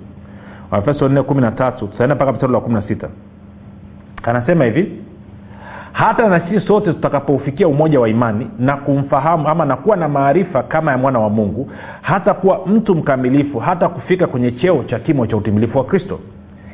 Waefeso 0.71 1.09
nne 1.09 1.23
kumi 1.23 1.41
na 1.41 1.51
tatu 1.53 1.87
tutaenda 1.87 2.15
mpaka 2.15 2.33
mstari 2.33 2.53
wa 2.53 2.61
kumi 2.61 2.83
anasema 4.23 4.65
hivi 4.65 5.00
hata 5.93 6.29
na 6.29 6.41
sisi 6.41 6.67
sote 6.67 6.93
tutakapoufikia 6.93 7.69
umoja 7.69 8.01
wa 8.01 8.09
imani 8.09 8.47
na 8.59 8.77
kumfahamu 8.77 9.49
ama 9.49 9.65
na 9.65 9.77
kuwa 9.77 9.97
na 9.97 10.09
maarifa 10.09 10.63
kama 10.63 10.93
ya 10.93 10.99
mwana 10.99 11.19
wa 11.19 11.31
mungu 11.31 11.71
hata 12.03 12.35
kuwa 12.35 12.61
mtu 12.67 12.95
mkamilifu 12.95 13.59
hata 13.59 13.89
kufika 13.89 14.27
kwenye 14.27 14.51
cheo 14.51 14.85
cha 14.85 14.99
kimo 14.99 15.27
cha 15.27 15.37
utimilifu 15.37 15.79
wa 15.79 15.85
kristo. 15.85 16.19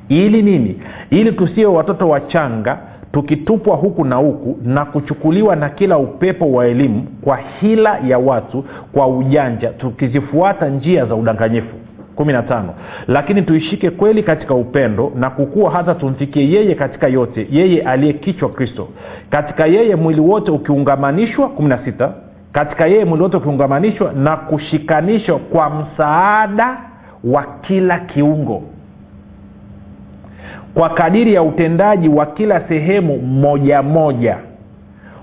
Ili 0.08 0.42
nini? 0.42 0.80
Ili 1.10 1.32
tusiwe 1.32 1.66
watoto 1.66 2.08
wachanga 2.08 2.78
tukitupwa 3.12 3.76
huku 3.76 4.04
na 4.04 4.16
huku 4.16 4.58
na 4.64 4.84
kuchukuliwa 4.84 5.56
na 5.56 5.68
kila 5.68 5.98
upepo 5.98 6.52
wa 6.52 6.66
elimu 6.66 7.02
kwa 7.22 7.36
hila 7.60 7.98
ya 7.98 8.18
watu 8.18 8.64
kwa 8.92 9.06
ujanja 9.08 9.68
tukizifuata 9.70 10.68
njia 10.68 11.06
za 11.06 11.14
udanganyifu 11.14 11.74
15 12.16 12.62
lakini 13.06 13.42
tuishike 13.42 13.90
kweli 13.90 14.22
katika 14.22 14.54
upendo 14.54 15.12
na 15.14 15.30
kukua 15.30 15.70
hata 15.70 15.94
tumfikie 15.94 16.50
yeye 16.50 16.74
katika 16.74 17.08
yote 17.08 17.48
yeye 17.50 17.82
aliye 17.82 18.12
kichwa 18.12 18.48
kristo. 18.48 18.88
Katika 19.30 19.66
yeye 19.66 19.96
mwili 19.96 20.20
wote 20.20 20.50
ukiungamanishwa 20.50 21.48
16 21.48 22.10
katika 22.52 22.86
yeye 22.86 23.04
mwili 23.04 23.22
wote 23.22 23.36
ukiungamanishwa 23.36 24.12
na 24.12 24.36
kushikanishwa 24.36 25.38
kwa 25.38 25.70
msaada 25.70 26.76
wa 27.24 27.44
kila 27.62 27.98
kiungo. 27.98 28.62
Kwa 30.74 30.88
kadiri 30.88 31.34
ya 31.34 31.42
utendaji 31.42 32.08
wa 32.08 32.26
kila 32.26 32.68
sehemu 32.68 33.18
moja 33.18 33.82
moja 33.82 34.36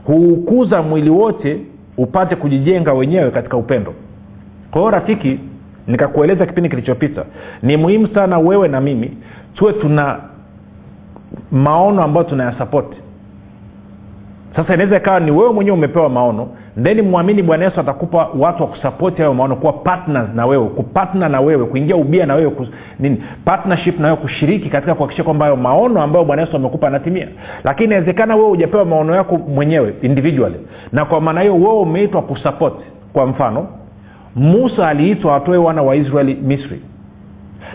huukuza 0.06 0.82
mwili 0.82 1.10
wote 1.10 1.60
upate 1.98 2.36
kujijenga 2.36 2.94
wenyewe 2.94 3.32
katika 3.32 3.58
upendo. 3.58 3.94
Kwa 4.72 4.82
hiyo 4.82 4.92
rafiki 4.92 5.40
nikakueleza 5.88 6.46
kipindi 6.46 6.70
kilichopita 6.70 7.24
ni 7.62 7.78
muhimu 7.78 8.08
sana 8.08 8.40
wewe 8.40 8.68
na 8.68 8.82
mimi 8.82 9.18
tuwe 9.54 9.74
tuna 9.74 10.20
maono 11.52 12.04
ambayo 12.04 12.24
tunayasapoti 12.26 12.98
sasa 14.56 14.74
inaweza 14.74 14.98
ikawa 14.98 15.20
ni 15.20 15.32
wewe 15.32 15.54
mwenyewe 15.54 15.78
umepewa 15.78 16.10
maono 16.10 16.48
then 16.84 17.02
mwamini 17.02 17.44
bwana 17.44 17.66
yesu 17.66 17.80
atakupa 17.80 18.28
watu 18.40 18.64
wa 18.64 18.70
kusapoti 18.70 19.18
hayo 19.18 19.34
maono 19.34 19.56
kuwa 19.56 19.74
partners 19.74 20.30
na 20.36 20.46
wewe 20.46 20.68
kupatna 20.68 21.30
na 21.30 21.42
wewe 21.42 21.66
kuingia 21.66 21.96
ubia 21.96 22.26
na 22.26 22.36
wewe 22.36 22.50
kus, 22.50 22.68
nini 23.00 23.24
partnership 23.46 24.00
na 24.00 24.06
wewe 24.08 24.18
kushiriki 24.18 24.70
katika 24.70 24.96
kuhakikisha 24.96 25.24
kwamba 25.24 25.46
hayo 25.46 25.56
maono 25.58 26.02
ambayo 26.02 26.26
bwana 26.26 26.42
yesu 26.42 26.56
amekupa 26.56 26.88
anatimia 26.88 27.28
lakini 27.64 27.86
inawezekana 27.86 28.36
wewe 28.36 28.50
hujapewa 28.50 28.86
maono 28.86 29.16
yako 29.16 29.38
mwenyewe 29.38 29.94
individually. 30.02 30.56
Na 30.92 31.06
kwa 31.06 31.22
maana 31.22 31.42
hiyo 31.42 31.56
wewe 31.56 31.80
umeitwa 31.80 32.22
kusapoti 32.22 32.86
kwa 33.14 33.26
mfano 33.26 33.68
musa 34.36 34.88
aliitwa 34.88 35.36
atoe 35.36 35.58
wana 35.58 35.82
wa 35.82 35.96
israeli 35.96 36.36
misri. 36.44 36.82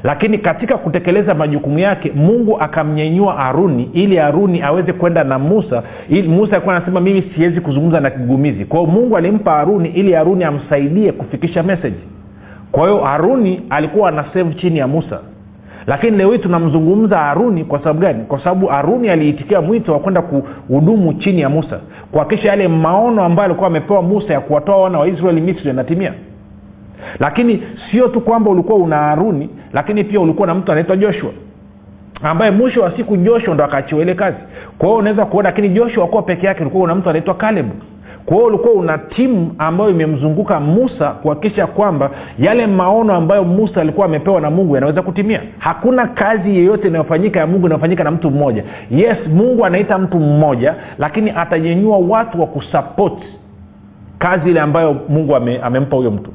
Lakini 0.03 0.39
katika 0.39 0.79
kutekeleza 0.79 1.35
majukumu 1.35 1.79
yake 1.79 2.13
mungu 2.15 2.61
akamnyenyua 2.61 3.35
haruni 3.35 3.91
ili 3.93 4.17
haruni 4.17 4.63
aweze 4.63 4.93
kwenda 4.93 5.25
na 5.25 5.39
musa. 5.39 5.83
Ili 6.09 6.29
musa 6.29 6.53
alikuwa 6.53 6.77
anasema 6.77 7.01
mimi 7.01 7.23
siwezi 7.35 7.61
kuzungumza 7.61 8.01
na 8.01 8.11
kigumizi. 8.11 8.65
Kwao 8.65 8.87
mungu 8.87 9.17
alimpa 9.17 9.51
haruni 9.53 9.89
ili 9.89 10.13
haruni 10.13 10.45
amsaidie 10.45 11.13
kufikisha 11.13 11.63
meseji 11.63 12.01
kwa 12.73 12.89
hiyo 12.89 13.01
haruni 13.05 13.63
alikuwa 13.71 14.09
ana 14.09 14.25
save 14.35 14.55
chini 14.55 14.79
ya 14.79 14.87
musa. 14.89 15.21
Lakini 15.87 16.17
leo 16.17 16.33
hii 16.33 16.39
tunamzungumza 16.39 17.19
haruni 17.19 17.65
kwa 17.65 17.79
sababu 17.79 18.01
gani? 18.01 18.25
Kwa 18.25 18.39
sababu 18.39 18.67
haruni 18.67 19.09
aliitikia 19.09 19.61
mwito 19.61 19.93
wa 19.93 19.99
kwenda 19.99 20.23
kuhudumu 20.23 21.15
chini 21.15 21.41
ya 21.41 21.49
musa 21.49 21.81
kuhakikisha 22.13 22.49
yale 22.49 22.69
maono 22.69 23.25
ambayo 23.25 23.45
alikuwa 23.47 23.67
amepewa 23.67 24.03
musa 24.03 24.33
ya 24.33 24.41
kuwatoa 24.41 24.77
wana 24.83 24.99
wa 24.99 25.09
israeli 25.09 25.41
misri 25.41 25.69
yanatimia 25.69 26.15
lakini 27.21 27.63
sio 27.91 28.09
tu 28.09 28.21
kwamba 28.21 28.51
ulikuwa 28.51 28.79
una 28.79 28.97
haruni 28.97 29.51
lakini 29.73 30.05
pia 30.05 30.21
ulikuwa 30.21 30.47
na 30.47 30.55
mtu 30.55 30.73
anaitwa 30.73 30.97
joshua 30.97 31.31
ambaye 32.23 32.51
mwisho 32.51 32.83
wa 32.83 32.97
siku 32.97 33.17
joshua 33.17 33.55
ndo 33.55 33.65
akaachiwa 33.65 34.03
ile 34.03 34.15
kazi. 34.15 34.37
Kwa 34.79 34.89
hiyo 34.89 34.99
unaweza 34.99 35.27
kuona 35.27 35.49
lakini 35.49 35.69
joshua 35.69 36.07
kuwa 36.07 36.23
peke 36.23 36.47
yake 36.47 36.61
ulikuwa 36.61 36.85
una 36.85 36.95
mtu 36.95 37.11
anaitwa 37.11 37.35
kalebu. 37.35 37.71
Kwa 38.27 38.37
hiyo 38.37 38.47
ulikuwa 38.49 38.73
una 38.75 38.99
timu 38.99 39.55
ambayo 39.59 39.91
imemzunguka 39.91 40.61
musa 40.61 41.11
kuhakikisha 41.11 41.67
kwamba 41.67 42.11
yale 42.39 42.67
maono 42.67 43.15
ambayo 43.15 43.45
musa 43.45 43.81
alikuwa 43.81 44.07
amepewa 44.07 44.41
na 44.41 44.51
mungu 44.51 44.75
yanaweza 44.75 45.03
kutimia. 45.03 45.41
Hakuna 45.59 46.07
kazi 46.07 46.57
yeyote 46.57 46.89
inayofanyika 46.89 47.41
ya 47.41 47.47
mungu 47.47 47.67
inayofanyika 47.67 48.05
na 48.05 48.11
mtu 48.11 48.31
mmoja. 48.31 48.65
Yes 48.91 49.17
mungu 49.35 49.67
anaita 49.67 49.99
mtu 49.99 50.19
mmoja 50.21 50.75
lakini 50.99 51.31
atanyenyua 51.37 51.99
watu 51.99 52.41
wa 52.41 52.47
kusapoti 52.47 53.27
kazi 54.19 54.51
ile 54.51 54.61
ambayo 54.61 54.97
mungu 55.09 55.37
ame, 55.37 55.59
amempa 55.63 55.97
huyo 55.97 56.11
mtu 56.11 56.31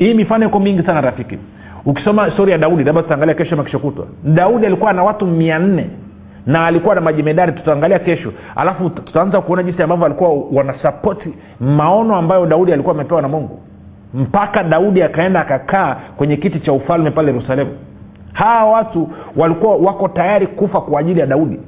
hii 0.00 0.14
mifano 0.14 0.46
iko 0.46 0.60
mingi 0.60 0.82
sana 0.82 1.00
rafiki. 1.00 1.38
Ukisoma 1.86 2.30
stori 2.30 2.52
ya 2.52 2.58
daudi 2.58 2.84
labda 2.84 3.02
tutaangalia 3.02 3.34
kesho 3.34 3.56
makishokutwa 3.56 4.06
daudi 4.24 4.66
alikuwa 4.66 4.92
na 4.92 5.02
watu 5.02 5.26
mia 5.26 5.58
nne 5.58 5.90
na 6.46 6.66
alikuwa 6.66 6.94
na 6.94 7.00
majemedari 7.00 7.52
tutaangalia 7.52 7.98
kesho. 7.98 8.32
Alafu 8.56 8.90
tutaanza 8.90 9.40
kuona 9.40 9.62
jinsi 9.62 9.82
ambavyo 9.82 10.02
walikuwa 10.02 10.30
wanasapoti 10.52 11.34
maono 11.60 12.16
ambayo 12.16 12.46
daudi 12.46 12.72
alikuwa 12.72 12.94
amepewa 12.94 13.22
na 13.22 13.28
mungu. 13.28 13.60
Mpaka 14.14 14.62
daudi 14.64 15.02
akaenda 15.02 15.40
akakaa 15.40 15.96
kwenye 16.16 16.36
kiti 16.36 16.60
cha 16.60 16.72
ufalme 16.72 17.10
pale 17.10 17.32
yerusalemu. 17.32 17.70
Hawa 18.32 18.70
watu 18.72 19.08
walikuwa 19.36 19.76
wako 19.76 20.08
tayari 20.08 20.46
kufa 20.46 20.80
kwa 20.80 21.00
ajili 21.00 21.20
ya 21.20 21.26
daudi. 21.26 21.60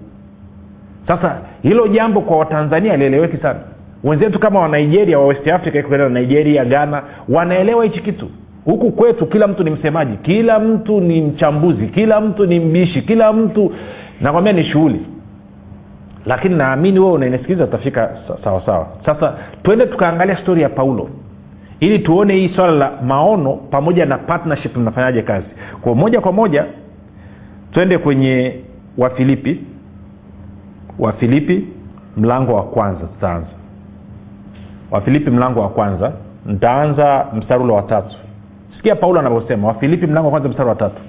Sasa 1.06 1.36
hilo 1.62 1.88
jambo 1.88 2.20
kwa 2.20 2.38
watanzania 2.38 2.96
lieleweki 2.96 3.36
sana 3.36 3.60
wenzetu 4.04 4.38
kama 4.38 4.60
wa 4.60 4.68
nigeria 4.68 5.18
wa 5.18 5.26
west 5.26 5.48
africa 5.48 5.84
na 5.90 6.08
nigeria 6.08 6.64
ghana 6.64 7.02
wanaelewa 7.28 7.84
hichi 7.84 8.00
kitu. 8.00 8.30
Huku 8.64 8.92
kwetu 8.92 9.26
kila 9.26 9.46
mtu 9.48 9.64
ni 9.64 9.70
msemaji 9.70 10.16
kila 10.16 10.58
mtu 10.58 11.00
ni 11.00 11.22
mchambuzi 11.22 11.86
kila 11.86 12.20
mtu 12.20 12.46
ni 12.46 12.60
mbishi 12.60 13.02
kila 13.02 13.32
mtu 13.32 13.72
nakwambia 14.20 14.52
ni 14.52 14.64
shughuli. 14.64 15.06
Lakini 16.26 16.54
naamini 16.54 16.98
wewe 16.98 17.12
unanisikiliza 17.12 17.64
utafika 17.64 18.10
sawasawa 18.26 18.62
sawa. 18.66 18.86
sasa 19.06 19.34
twende 19.62 19.86
tukaangalia 19.86 20.36
stori 20.36 20.62
ya 20.62 20.68
paulo. 20.68 21.08
Ili 21.80 21.98
tuone 21.98 22.34
hii 22.34 22.48
swala 22.56 22.72
la 22.72 22.92
maono 23.06 23.52
pamoja 23.56 24.06
na 24.06 24.18
partnership 24.18 24.76
nafanyaje 24.76 25.22
kazi. 25.22 25.46
Kwa 25.80 25.94
moja 25.94 26.20
kwa 26.20 26.32
moja 26.32 26.64
twende 27.72 27.98
kwenye 27.98 28.54
wafilipi 28.98 29.60
wafilipi 30.98 31.66
mlango 32.16 32.54
wa 32.54 32.62
kwanza 32.62 33.00
tutaanza 33.00 33.46
wafilipi 34.92 35.30
mlango 35.30 35.60
wa 35.60 35.68
kwanza 35.68 36.12
ntaanza 36.46 37.26
mstari 37.34 37.62
ule 37.64 37.72
watatu 37.72 38.16
sikia 38.76 38.96
paulo 38.96 39.20
anavyosema 39.20 39.68
wafilipi 39.68 40.06
mlango 40.06 40.26
wa 40.26 40.30
kwanza 40.30 40.48
mstari 40.48 40.68
wa 40.68 40.74
tatu. 40.74 41.02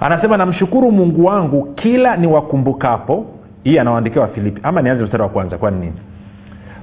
Anasema 0.00 0.36
namshukuru 0.36 0.92
mungu 0.92 1.24
wangu 1.24 1.64
kila 1.74 2.16
ni 2.16 2.26
wakumbukapo 2.26 3.26
hii 3.64 3.78
anawaandikia 3.78 4.22
wafilipi. 4.22 4.60
Ama 4.64 4.82
nianze 4.82 5.04
mstari 5.04 5.22
wa 5.22 5.28
kwanza 5.28 5.58
kwani 5.58 5.80
nini? 5.80 5.92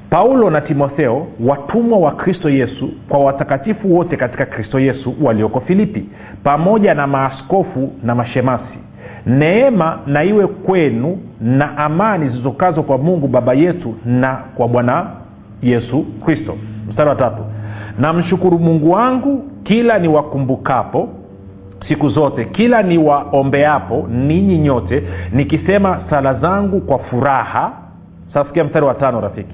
Paulo 0.09 0.49
na 0.49 0.61
timotheo 0.61 1.27
watumwa 1.39 1.99
wa 1.99 2.11
kristo 2.11 2.49
yesu 2.49 2.89
kwa 3.09 3.19
watakatifu 3.19 3.95
wote 3.95 4.17
katika 4.17 4.45
kristo 4.45 4.79
yesu 4.79 5.15
walioko 5.21 5.59
filipi 5.59 6.09
pamoja 6.43 6.93
na 6.93 7.07
maaskofu 7.07 7.91
na 8.03 8.15
mashemasi. 8.15 8.79
Neema 9.25 9.99
na 10.07 10.23
iwe 10.23 10.47
kwenu 10.47 11.17
na 11.41 11.77
amani 11.77 12.29
zilizokazwa 12.29 12.83
kwa 12.83 12.97
mungu 12.97 13.27
baba 13.27 13.53
yetu 13.53 13.95
na 14.05 14.35
kwa 14.55 14.67
bwana 14.67 15.07
yesu 15.61 16.05
kristo. 16.25 16.57
Mstari 16.89 17.09
wa 17.09 17.15
tatu. 17.15 17.43
Namshukuru 17.99 18.59
mungu 18.59 18.91
wangu 18.91 19.43
kila 19.63 19.99
niwakumbukapo 19.99 21.09
siku 21.87 22.09
zote 22.09 22.45
kila 22.45 22.83
niwaombeapo 22.83 24.07
ninyi 24.11 24.57
nyote 24.57 25.03
nikisema 25.31 25.99
sala 26.09 26.33
zangu 26.33 26.81
kwa 26.81 26.99
furaha. 26.99 27.71
Sasikia 28.33 28.63
mstari 28.63 28.85
wa 28.85 28.93
tano 28.93 29.21
rafiki. 29.21 29.53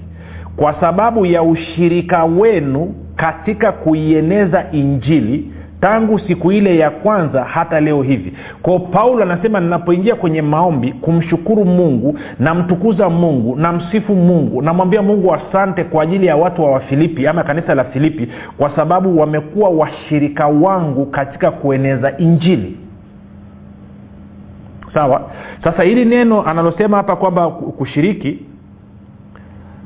Kwa 0.55 0.73
sababu 0.79 1.25
ya 1.25 1.43
ushirika 1.43 2.23
wenu 2.25 2.93
katika 3.15 3.71
kuieneza 3.71 4.65
injili 4.71 5.51
tangu 5.81 6.19
siku 6.19 6.51
ile 6.51 6.77
ya 6.77 6.89
kwanza 6.89 7.43
hata 7.43 7.79
leo 7.79 8.01
hivi. 8.01 8.33
Kwao 8.61 8.79
paulo 8.79 9.23
anasema 9.23 9.59
ninapoingia 9.59 10.15
kwenye 10.15 10.41
maombi 10.41 10.91
kumshukuru 10.91 11.65
mungu 11.65 12.19
namtukuza 12.39 13.09
mungu 13.09 13.55
namsifu 13.55 14.15
mungu 14.15 14.61
namwambia 14.61 15.01
mungu 15.01 15.33
asante 15.33 15.83
kwa 15.83 16.03
ajili 16.03 16.25
ya 16.25 16.35
watu 16.35 16.63
wa 16.63 16.71
wafilipi 16.71 17.27
ama 17.27 17.43
kanisa 17.43 17.75
la 17.75 17.83
filipi 17.83 18.27
kwa 18.57 18.75
sababu 18.75 19.19
wamekuwa 19.19 19.69
washirika 19.69 20.47
wangu 20.47 21.05
katika 21.05 21.51
kueneza 21.51 22.17
injili. 22.17 22.77
Sawa? 24.93 25.31
Sasa 25.63 25.83
hili 25.83 26.05
neno 26.05 26.43
analosema 26.45 26.97
hapa 26.97 27.15
kwamba 27.15 27.49
kushiriki 27.49 28.39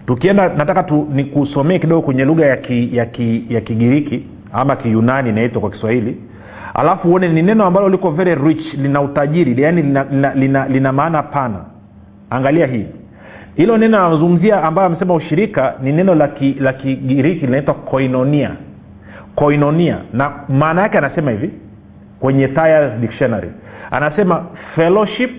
tukienda 0.08 0.50
nataka 0.50 0.84
tu 0.84 1.08
nikusomee 1.14 1.80
kidogo 1.80 2.02
kwenye 2.02 2.26
lugha 2.26 2.46
ya, 2.46 2.58
ki, 2.58 2.90
ya, 2.98 3.06
ki, 3.06 3.46
ya 3.50 3.62
kigiriki 3.62 4.26
ama 4.54 4.76
kiyunani 4.76 5.30
inaitwa 5.30 5.62
kwa 5.62 5.70
kiswahili. 5.70 6.18
Alafu 6.74 7.08
uone 7.10 7.28
ni 7.30 7.42
neno 7.42 7.66
ambalo 7.66 7.90
liko 7.90 8.12
very 8.12 8.36
rich 8.36 8.74
lina 8.74 9.02
utajiri 9.02 9.62
yaani 9.64 9.82
lina, 9.82 10.04
lina, 10.04 10.34
lina, 10.34 10.68
lina 10.68 10.92
maana 10.92 11.24
pana. 11.24 11.60
Angalia 12.30 12.68
hii. 12.68 12.86
Hilo 13.56 13.78
neno 13.78 14.06
anazungumzia 14.06 14.64
ambayo 14.64 14.88
amesema 14.88 15.14
ushirika 15.14 15.74
ni 15.84 15.92
neno 15.92 16.16
la 16.60 16.74
kigiriki 16.74 17.46
linaitwa 17.46 17.74
koinonia. 17.74 18.52
Koinonia. 19.36 19.98
Na 20.14 20.32
maana 20.50 20.82
yake 20.82 20.98
anasema 20.98 21.32
hivi 21.32 21.50
kwenye 22.20 22.48
Thayer's 22.48 23.00
dictionary. 23.02 23.50
Anasema 23.92 24.46
fellowship 24.76 25.32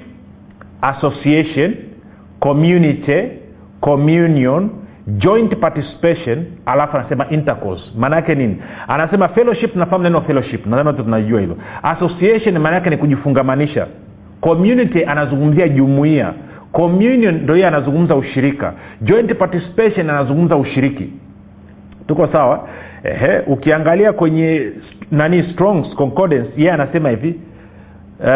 association 0.83 1.75
community 2.41 3.23
communion 3.81 4.71
joint 5.07 5.57
participation 5.57 6.45
alafu 6.67 6.97
anasema 6.97 7.31
intercourse. 7.31 7.85
Maana 7.99 8.17
yake 8.17 8.35
nini? 8.35 8.57
Anasema 8.89 9.29
fellowship 9.29 9.77
nafahamu 9.77 10.05
neno 10.05 10.21
fellowship. 10.21 10.67
Nadhani 10.67 10.87
watu 10.89 11.03
tunajua 11.03 11.41
hilo. 11.41 11.57
Association 11.83 12.59
maana 12.59 12.75
yake 12.77 12.91
ni 12.91 12.97
kujifungamanisha. 12.97 13.87
Community 14.41 15.05
anazungumzia 15.05 15.69
jumuia. 15.69 16.33
Communion 16.73 17.35
ndo 17.35 17.55
hiye 17.55 17.67
anazungumza 17.67 18.17
ushirika. 18.17 18.73
Joint 19.03 19.35
participation 19.35 20.11
anazungumza 20.11 20.57
ushiriki. 20.57 21.13
Tuko 22.07 22.27
sawa? 22.27 22.69
Ehe, 23.05 23.39
ukiangalia 23.47 24.13
kwenye 24.13 24.73
nani 25.11 25.43
strongs 25.43 25.95
concordance 25.95 26.51
yeye 26.57 26.73
anasema 26.73 27.11
hivi 27.11 27.41
uh, 28.21 28.27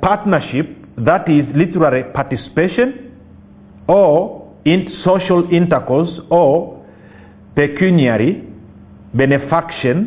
partnership 0.00 0.66
that 1.04 1.28
is 1.28 1.44
literary 1.54 2.04
participation 2.04 2.92
or 3.88 4.30
in 4.66 4.90
social 5.04 5.44
intercourse 5.50 6.22
or 6.30 6.68
pecuniary 7.54 8.42
benefaction 9.14 10.06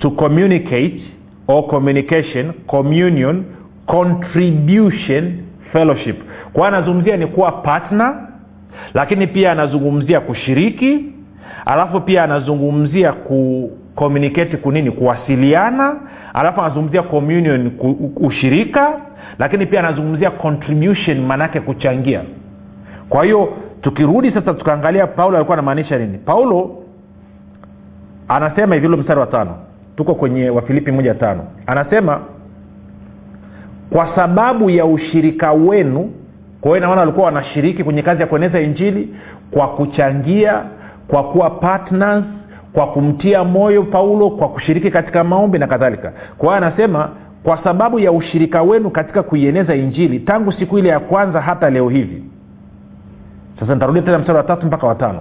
to 0.00 0.10
communicate 0.10 1.02
or 1.46 1.66
communication 1.68 2.52
communion 2.66 3.44
contribution 3.86 5.42
fellowship. 5.72 6.16
Kwa 6.52 6.68
anazungumzia 6.68 7.16
ni 7.16 7.26
kuwa 7.26 7.52
partner 7.52 8.28
lakini 8.94 9.26
pia 9.26 9.52
anazungumzia 9.52 10.20
kushiriki 10.20 11.04
alafu 11.66 12.00
pia 12.00 12.24
anazungumzia 12.24 13.12
ku 13.12 13.70
communicate 13.94 14.56
kunini 14.56 14.90
kuwasiliana 14.90 15.96
alafu 16.34 16.60
anazungumzia 16.60 17.02
communion 17.02 17.72
ushirika 18.16 19.00
lakini 19.38 19.66
pia 19.66 19.80
anazungumzia 19.80 20.30
contribution 20.30 21.20
maanaake 21.26 21.60
kuchangia 21.60 22.20
kwa 23.12 23.24
hiyo 23.24 23.48
tukirudi 23.80 24.30
sasa 24.30 24.54
tukaangalia 24.54 25.06
paulo 25.06 25.36
alikuwa 25.36 25.58
anamaanisha 25.58 25.98
nini? 25.98 26.18
Paulo 26.18 26.70
anasema 28.28 28.74
hivi 28.74 28.86
ule 28.86 28.96
mstari 28.96 29.20
wa 29.20 29.26
tano. 29.26 29.54
Tuko 29.96 30.14
kwenye 30.14 30.50
wafilipi 30.50 30.92
moja 30.92 31.14
tano. 31.14 31.44
Anasema 31.66 32.20
kwa 33.90 34.14
sababu 34.16 34.70
ya 34.70 34.84
ushirika 34.86 35.52
wenu 35.52 36.10
kwa 36.60 36.68
hiyo 36.70 36.76
inamaana 36.76 37.00
walikuwa 37.00 37.26
wanashiriki 37.26 37.84
kwenye 37.84 38.02
kazi 38.02 38.20
ya 38.20 38.26
kueneza 38.26 38.60
injili 38.60 39.14
kwa 39.50 39.68
kuchangia 39.68 40.62
kwa 41.08 41.24
kuwa 41.24 41.50
partners 41.50 42.24
kwa 42.72 42.86
kumtia 42.86 43.44
moyo 43.44 43.82
paulo 43.82 44.30
kwa 44.30 44.48
kushiriki 44.48 44.90
katika 44.90 45.24
maombi 45.24 45.58
na 45.58 45.66
kadhalika. 45.66 46.12
Kwa 46.38 46.48
hiyo 46.48 46.66
anasema 46.66 47.10
kwa 47.42 47.64
sababu 47.64 47.98
ya 47.98 48.12
ushirika 48.12 48.62
wenu 48.62 48.90
katika 48.90 49.22
kuieneza 49.22 49.74
injili 49.74 50.20
tangu 50.20 50.52
siku 50.52 50.78
ile 50.78 50.88
ya 50.88 51.00
kwanza 51.00 51.40
hata 51.40 51.70
leo 51.70 51.88
hivi 51.88 52.22
sasa 53.62 53.74
nitarudia 53.74 54.02
tena 54.02 54.18
mstari 54.18 54.36
wa 54.38 54.44
tatu 54.44 54.66
mpaka 54.66 54.86
watano 54.86 55.20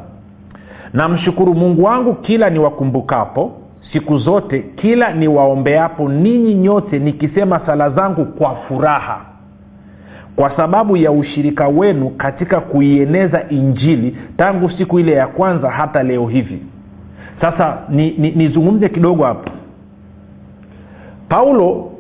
namshukuru 0.93 1.53
mungu 1.53 1.83
wangu 1.83 2.13
kila 2.15 2.49
niwakumbukapo 2.49 3.51
siku 3.93 4.17
zote 4.17 4.59
kila 4.75 5.13
niwaombeapo 5.13 6.09
ninyi 6.09 6.53
nyote 6.55 6.99
nikisema 6.99 7.59
sala 7.65 7.89
zangu 7.89 8.25
kwa 8.25 8.55
furaha. 8.55 9.21
Kwa 10.35 10.55
sababu 10.57 10.97
ya 10.97 11.11
ushirika 11.11 11.67
wenu 11.67 12.09
katika 12.09 12.59
kuieneza 12.59 13.49
injili 13.49 14.17
tangu 14.37 14.69
siku 14.71 14.99
ile 14.99 15.11
ya 15.11 15.27
kwanza 15.27 15.69
hata 15.69 16.03
leo 16.03 16.27
hivi. 16.27 16.61
Sasa 17.41 17.77
nizungumze 17.89 18.85
ni, 18.85 18.89
ni 18.89 18.95
kidogo 18.95 19.23
hapo. 19.23 19.49
Paulo 21.29 21.91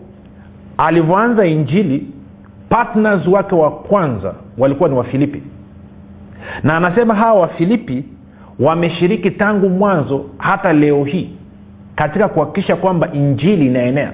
alivyoanza 0.77 1.45
injili 1.45 2.07
partners 2.69 3.27
wake 3.27 3.55
wa 3.55 3.71
kwanza 3.71 4.33
walikuwa 4.57 4.89
ni 4.89 4.95
wafilipi 4.95 5.43
na 6.63 6.77
anasema 6.77 7.15
hawa 7.15 7.41
wafilipi 7.41 8.03
wameshiriki 8.59 9.31
tangu 9.31 9.69
mwanzo 9.69 10.25
hata 10.37 10.73
leo 10.73 11.03
hii 11.03 11.29
katika 11.95 12.27
kuhakikisha 12.27 12.75
kwamba 12.75 13.09
injili 13.13 13.65
inaenea. 13.65 14.11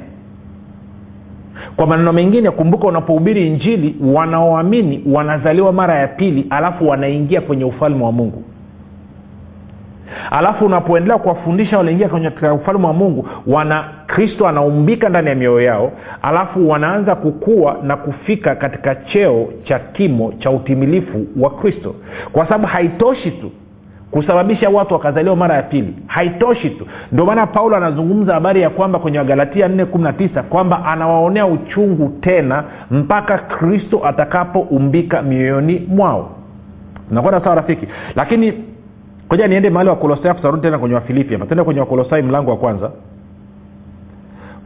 Kwa 1.75 1.87
maneno 1.87 2.13
mengine 2.13 2.51
kumbuka 2.51 2.87
unapohubiri 2.87 3.47
injili 3.47 3.95
wanaoamini 4.13 5.03
wanazaliwa 5.11 5.73
mara 5.73 5.95
ya 5.99 6.07
pili 6.07 6.45
alafu 6.49 6.87
wanaingia 6.87 7.41
kwenye 7.41 7.63
ufalme 7.65 8.03
wa 8.03 8.11
mungu. 8.11 8.43
Alafu 10.31 10.65
unapoendelea 10.65 11.17
kuwafundisha 11.17 11.77
wanaingia 11.77 12.09
katika 12.09 12.53
ufalme 12.53 12.87
wa 12.87 12.93
mungu 12.93 13.27
wana 13.47 13.83
kristo 14.17 14.47
anaumbika 14.47 15.09
ndani 15.09 15.29
ya 15.29 15.35
mioyo 15.35 15.61
yao 15.61 15.91
alafu 16.21 16.69
wanaanza 16.69 17.15
kukua 17.15 17.77
na 17.83 17.97
kufika 17.97 18.55
katika 18.55 18.95
cheo 18.95 19.47
cha 19.63 19.79
kimo 19.79 20.33
cha 20.39 20.51
utimilifu 20.51 21.25
wa 21.39 21.49
kristo. 21.49 21.95
Kwa 22.31 22.45
sababu 22.45 22.67
haitoshi 22.67 23.31
tu 23.31 23.51
kusababisha 24.11 24.69
watu 24.69 24.93
wakazaliwa 24.93 25.35
mara 25.35 25.55
ya 25.55 25.63
pili. 25.63 25.93
Haitoshi 26.07 26.69
tu. 26.69 26.87
Ndio 27.11 27.25
maana 27.25 27.47
paulo 27.47 27.75
anazungumza 27.75 28.33
habari 28.33 28.61
ya 28.61 28.69
kwamba 28.69 28.99
kwenye 28.99 29.17
wagalatia 29.17 29.67
419 29.67 30.43
kwamba 30.43 30.85
anawaonea 30.85 31.45
uchungu 31.45 32.09
tena 32.21 32.63
mpaka 32.91 33.37
kristo 33.37 34.01
atakapoumbika 34.05 35.21
mioyoni 35.21 35.87
mwao. 35.87 36.29
Nakwenda 37.11 37.41
sawa 37.43 37.55
rafiki? 37.55 37.87
Lakini 38.15 38.53
koja 39.27 39.47
niende 39.47 39.69
mahali 39.69 39.89
wakolosai 39.89 40.33
tutarudi 40.33 40.61
tena 40.61 40.79
kwenye 40.79 40.95
wafilipi 40.95 41.33
hapa. 41.33 41.45
Tende 41.45 41.63
kwenye 41.63 41.79
wakolosai 41.79 42.21
mlango 42.21 42.51
wa 42.51 42.57
kwanza 42.57 42.91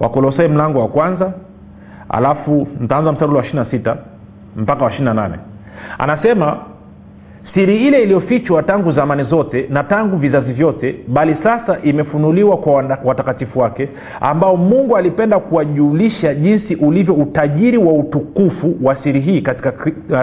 wakolosai 0.01 0.47
mlango 0.47 0.79
wa 0.79 0.87
kwanza 0.87 1.33
alafu 2.09 2.67
ntaanza 2.79 3.11
mstari 3.11 3.33
wa 3.33 3.45
ishiri 3.45 3.65
sita 3.71 3.97
mpaka 4.55 4.85
wa 4.85 4.91
ishiri 4.91 5.13
nane. 5.13 5.35
Anasema 5.97 6.57
siri 7.53 7.87
ile 7.87 8.03
iliyofichwa 8.03 8.63
tangu 8.63 8.91
zamani 8.91 9.23
zote 9.23 9.67
na 9.69 9.83
tangu 9.83 10.17
vizazi 10.17 10.53
vyote 10.53 10.95
bali 11.07 11.35
sasa 11.43 11.77
imefunuliwa 11.83 12.57
kwa 12.57 12.73
watakatifu 13.03 13.59
wake 13.59 13.89
ambao 14.21 14.57
mungu 14.57 14.97
alipenda 14.97 15.39
kuwajulisha 15.39 16.33
jinsi 16.35 16.75
ulivyo 16.75 17.13
utajiri 17.13 17.77
wa 17.77 17.93
utukufu 17.93 18.75
wa 18.83 18.95
siri 19.03 19.19
hii 19.21 19.41
katika, 19.41 19.71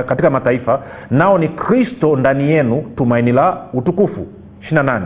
katika 0.03 0.31
mataifa 0.31 0.81
nao 1.11 1.38
ni 1.38 1.49
kristo 1.49 2.17
ndani 2.17 2.51
yenu 2.51 2.85
tumaini 2.97 3.33
la 3.33 3.57
utukufu. 3.73 4.27
28 4.73 5.01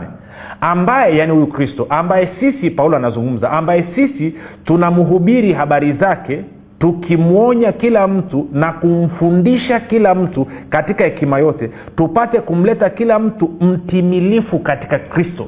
ambaye 0.63 1.17
yani 1.17 1.31
huyu 1.31 1.47
kristo 1.47 1.87
ambaye 1.89 2.29
sisi 2.39 2.69
paulo 2.69 2.97
anazungumza 2.97 3.51
ambaye 3.51 3.85
sisi 3.95 4.33
tunamhubiri 4.65 5.53
habari 5.53 5.93
zake 5.93 6.43
tukimwonya 6.79 7.71
kila 7.71 8.07
mtu 8.07 8.47
na 8.53 8.71
kumfundisha 8.71 9.79
kila 9.79 10.15
mtu 10.15 10.47
katika 10.69 11.03
hekima 11.03 11.39
yote 11.39 11.69
tupate 11.95 12.39
kumleta 12.39 12.89
kila 12.89 13.19
mtu 13.19 13.49
mtimilifu 13.61 14.59
katika 14.59 14.99
kristo. 14.99 15.47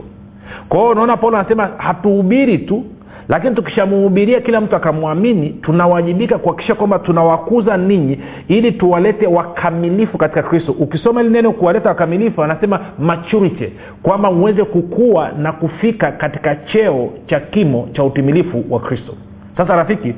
Kwa 0.70 0.80
hiyo 0.80 0.92
unaona 0.92 1.18
paulo 1.18 1.38
anasema 1.38 1.70
hatuhubiri 1.78 2.58
tu 2.58 2.84
lakini 3.30 3.56
tukishamuhubiria 3.56 4.42
kila 4.42 4.62
mtu 4.62 4.76
akamwamini 4.76 5.50
tunawajibika 5.50 6.38
kuhakikisha 6.38 6.76
kwamba 6.76 7.00
tunawakuza 7.00 7.78
ninyi 7.78 8.20
ili 8.48 8.72
tuwalete 8.72 9.28
wakamilifu 9.28 10.18
katika 10.18 10.44
kristo. 10.44 10.72
Ukisoma 10.72 11.22
ili 11.22 11.30
neno 11.30 11.52
kuwaleta 11.52 11.90
wakamilifu 11.90 12.44
anasema 12.44 12.80
maturity 13.00 13.68
kwamba 14.04 14.30
uweze 14.30 14.64
kukua 14.64 15.32
na 15.38 15.52
kufika 15.52 16.12
katika 16.12 16.56
cheo 16.56 17.10
cha 17.28 17.40
kimo 17.40 17.90
cha 17.94 18.04
utimilifu 18.04 18.64
wa 18.70 18.80
kristo. 18.80 19.14
Sasa 19.58 19.76
rafiki 19.76 20.14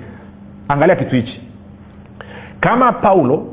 angalia 0.67 0.95
kitu 0.95 1.15
hichi. 1.15 1.41
Kama 2.59 2.91
paulo 2.91 3.45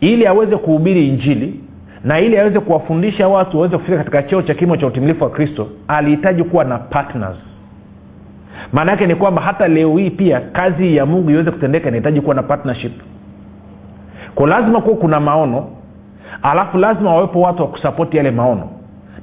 ili 0.00 0.26
aweze 0.26 0.56
kuhubiri 0.56 1.08
injili 1.08 1.60
na 2.04 2.20
ili 2.20 2.38
aweze 2.38 2.60
kuwafundisha 2.60 3.28
watu 3.28 3.56
waweze 3.56 3.76
kufika 3.78 3.96
katika 3.98 4.22
cheo 4.22 4.42
cha 4.42 4.54
kimo 4.54 4.76
cha 4.76 4.86
utimilifu 4.86 5.24
wa 5.24 5.30
kristo 5.30 5.68
alihitaji 5.88 6.44
kuwa 6.44 6.64
na 6.64 6.78
partners 6.78 7.36
maana 8.72 8.90
yake 8.92 9.06
ni 9.06 9.14
kwamba 9.14 9.42
hata 9.42 9.68
leo 9.68 9.96
hii 9.96 10.10
pia 10.10 10.40
kazi 10.40 10.96
ya 10.96 11.06
mungu 11.06 11.30
iweze 11.30 11.50
kutendeka 11.50 11.88
inahitaji 11.88 12.20
kuwa 12.20 12.34
na 12.34 12.42
partnership. 12.42 12.92
Ko 14.34 14.46
lazima 14.46 14.80
kuwa 14.80 14.96
kuna 14.96 15.20
maono 15.20 15.66
alafu 16.42 16.78
lazima 16.78 17.14
wawepo 17.14 17.40
watu 17.40 17.62
wa 17.62 17.68
kusapoti 17.68 18.16
yale 18.16 18.30
maono. 18.30 18.68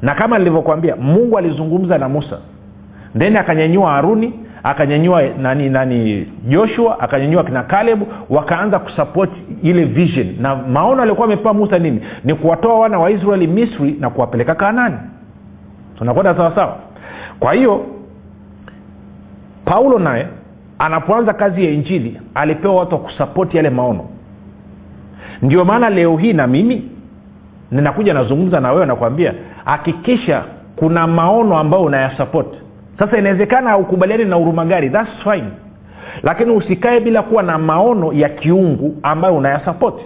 Na 0.01 0.15
kama 0.15 0.37
nilivyokwambia 0.37 0.95
mungu 0.95 1.37
alizungumza 1.37 1.97
na 1.97 2.09
musa. 2.09 2.37
Then 3.17 3.37
akanyanyua 3.37 3.91
haruni 3.91 4.33
akanyanyua 4.63 5.21
nani 5.41 5.69
nani 5.69 6.27
joshua 6.47 6.99
akanyanyua 6.99 7.43
kina 7.43 7.63
kalebu 7.63 8.07
wakaanza 8.29 8.79
kusapoti 8.79 9.41
ile 9.63 9.83
vision. 9.85 10.35
Na 10.41 10.55
maono 10.55 11.01
aliokuwa 11.01 11.27
amepewa 11.27 11.53
musa 11.53 11.79
nini? 11.79 12.01
Ni 12.23 12.33
kuwatoa 12.33 12.79
wana 12.79 12.99
wa 12.99 13.11
israeli 13.11 13.47
misri 13.47 13.95
na 13.99 14.09
kuwapeleka 14.09 14.55
kanani 14.55 14.97
tunakwenda 15.97 16.35
sawasawa 16.35 16.75
kwa 17.39 17.53
hiyo 17.53 17.85
paulo 19.69 19.99
naye 19.99 20.27
anapoanza 20.79 21.33
kazi 21.33 21.65
ya 21.65 21.71
injili 21.71 22.21
alipewa 22.35 22.75
watu 22.75 22.95
wa 22.95 23.01
kusapoti 23.01 23.57
yale 23.57 23.69
maono. 23.69 24.05
Ndio 25.41 25.65
maana 25.65 25.89
leo 25.89 26.17
hii 26.17 26.33
na 26.33 26.47
mimi 26.47 26.83
ninakuja 27.71 28.13
nazungumza 28.13 28.59
na 28.59 28.71
wewe 28.71 28.85
nakwambia 28.85 29.33
hakikisha 29.65 30.43
kuna 30.75 31.07
maono 31.07 31.57
ambayo 31.57 31.83
unayasapoti 31.83 32.57
sasa 32.99 33.17
inawezekana 33.17 33.69
haukubaliani 33.69 34.25
na 34.25 34.35
huruma 34.35 34.65
gari 34.65 34.89
thats 34.89 35.09
fine. 35.23 35.47
Lakini 36.23 36.51
usikae 36.51 36.99
bila 36.99 37.21
kuwa 37.21 37.43
na 37.43 37.57
maono 37.57 38.13
ya 38.13 38.29
kiungu 38.29 38.95
ambayo 39.03 39.35
unayasapoti 39.35 40.03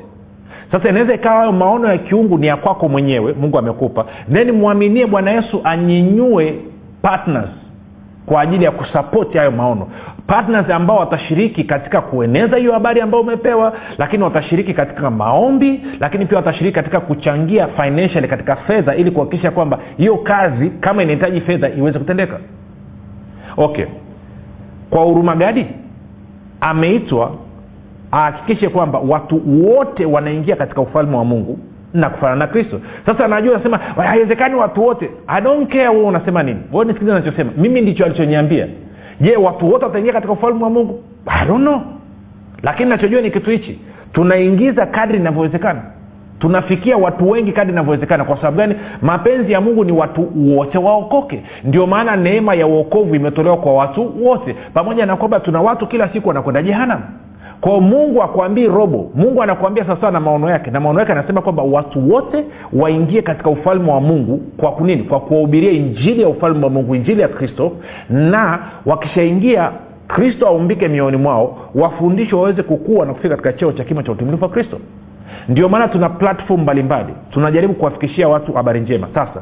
sasa 0.71 0.89
inaweza 0.89 1.13
ikawa 1.13 1.37
hayo 1.39 1.51
maono 1.51 1.87
ya 1.87 1.97
kiungu 1.97 2.37
ni 2.37 2.47
ya 2.47 2.57
kwako 2.57 2.89
mwenyewe 2.89 3.33
mungu 3.33 3.57
amekupa. 3.57 4.05
Then 4.33 4.51
mwaminie 4.51 5.05
bwana 5.07 5.31
yesu 5.31 5.61
anyinyue 5.63 6.59
partners 7.01 7.62
kwa 8.25 8.41
ajili 8.41 8.63
ya 8.65 8.71
kusapoti 8.71 9.37
hayo 9.37 9.51
maono. 9.51 9.87
Partners 10.27 10.69
ambao 10.69 10.97
watashiriki 10.97 11.63
katika 11.63 12.01
kueneza 12.01 12.57
hiyo 12.57 12.73
habari 12.73 13.01
ambayo 13.01 13.23
umepewa 13.23 13.73
lakini 13.97 14.23
watashiriki 14.23 14.73
katika 14.73 15.09
maombi 15.11 15.81
lakini 15.99 16.25
pia 16.25 16.37
watashiriki 16.37 16.75
katika 16.75 16.99
kuchangia 16.99 17.67
financially 17.67 18.27
katika 18.27 18.55
fedha 18.55 18.95
ili 18.95 19.11
kuhakikisha 19.11 19.51
kwamba 19.51 19.79
hiyo 19.97 20.17
kazi 20.17 20.69
kama 20.69 21.03
inahitaji 21.03 21.41
fedha 21.41 21.69
iweze 21.69 21.99
kutendeka. 21.99 22.39
Okay. 23.57 23.85
Kwa 24.89 25.03
huruma 25.03 25.35
gadi 25.35 25.65
ameitwa 26.61 27.31
ahakikishe 28.11 28.69
kwamba 28.69 28.99
watu 28.99 29.41
wote 29.67 30.05
wanaingia 30.05 30.55
katika 30.55 30.81
ufalme 30.81 31.17
wa 31.17 31.25
mungu 31.25 31.59
na 31.93 32.09
kufanana 32.09 32.35
na 32.39 32.47
kristo. 32.47 32.81
Sasa 33.05 33.27
najua 33.27 33.57
nasema 33.57 33.77
haiwezekani 33.77 34.55
watu 34.55 34.83
wote. 34.85 35.09
I 35.27 35.41
don't 35.41 35.69
care 35.71 35.87
huo 35.87 36.07
unasema 36.07 36.43
nini. 36.43 36.59
Wewe 36.71 36.85
nisikiliza 36.85 37.15
nachosema 37.19 37.51
mimi 37.57 37.81
ndicho 37.81 38.05
alichoniambia. 38.05 38.67
Je 39.21 39.35
watu 39.37 39.71
wote 39.71 39.85
wataingia 39.85 40.13
katika 40.13 40.33
ufalme 40.33 40.63
wa 40.63 40.69
mungu? 40.69 41.03
I 41.25 41.45
don't 41.47 41.61
know. 41.61 41.81
Lakini 42.63 42.89
nachojua 42.89 43.21
ni 43.21 43.31
kitu 43.31 43.49
hichi. 43.49 43.79
Tunaingiza 44.13 44.85
kadri 44.85 45.17
inavyowezekana. 45.17 45.81
Tunafikia 46.39 46.97
watu 46.97 47.29
wengi 47.29 47.51
kadri 47.51 47.73
inavyowezekana. 47.73 48.23
Kwa 48.25 48.35
sababu 48.37 48.57
gani? 48.57 48.75
Mapenzi 49.01 49.51
ya 49.51 49.61
mungu 49.61 49.83
ni 49.85 49.91
watu 49.91 50.29
wote 50.57 50.77
waokoke. 50.77 51.43
Ndio 51.63 51.87
maana 51.87 52.15
neema 52.15 52.53
ya 52.55 52.67
uokovu 52.67 53.15
imetolewa 53.15 53.57
kwa 53.57 53.73
watu 53.73 54.25
wote. 54.25 54.55
Pamoja 54.73 55.05
na 55.05 55.15
kwamba 55.15 55.39
tuna 55.39 55.61
watu 55.61 55.87
kila 55.87 56.09
siku 56.09 56.27
wanakwenda 56.27 56.63
jehanam 56.63 57.01
kwao 57.61 57.81
mungu 57.81 58.23
akwambii 58.23 58.67
robo. 58.67 59.11
Mungu 59.15 59.43
anakuambia 59.43 59.85
sawasawa 59.85 60.11
na 60.11 60.19
maono 60.19 60.49
yake. 60.49 60.71
Na 60.71 60.79
maono 60.79 60.99
yake 60.99 61.11
anasema 61.11 61.41
kwamba 61.41 61.63
watu 61.63 62.11
wote 62.13 62.43
waingie 62.73 63.21
katika 63.21 63.49
ufalme 63.49 63.91
wa 63.91 64.01
mungu 64.01 64.37
kwa 64.57 64.71
kunini? 64.71 65.03
Kwa 65.03 65.19
kuwahubiria 65.19 65.71
injili 65.71 66.21
ya 66.21 66.27
ufalme 66.29 66.63
wa 66.63 66.69
mungu 66.69 66.95
injili 66.95 67.21
ya 67.21 67.27
kristo. 67.27 67.71
Na 68.09 68.59
wakishaingia 68.85 69.71
kristo 70.07 70.47
aumbike 70.47 70.87
mioyoni 70.87 71.17
mwao 71.17 71.57
wafundishwe 71.75 72.39
waweze 72.39 72.63
kukua 72.63 73.05
na 73.05 73.13
kufika 73.13 73.29
katika 73.29 73.53
cheo 73.53 73.71
cha 73.71 73.83
kima 73.83 74.03
cha 74.03 74.11
utimilifu 74.11 74.43
wa 74.43 74.49
kristo. 74.49 74.79
Ndio 75.49 75.69
maana 75.69 75.87
tuna 75.87 76.09
platform 76.09 76.61
mbalimbali. 76.61 77.13
Tunajaribu 77.31 77.73
kuwafikishia 77.73 78.27
watu 78.29 78.53
habari 78.53 78.79
njema. 78.79 79.07
Sasa 79.13 79.41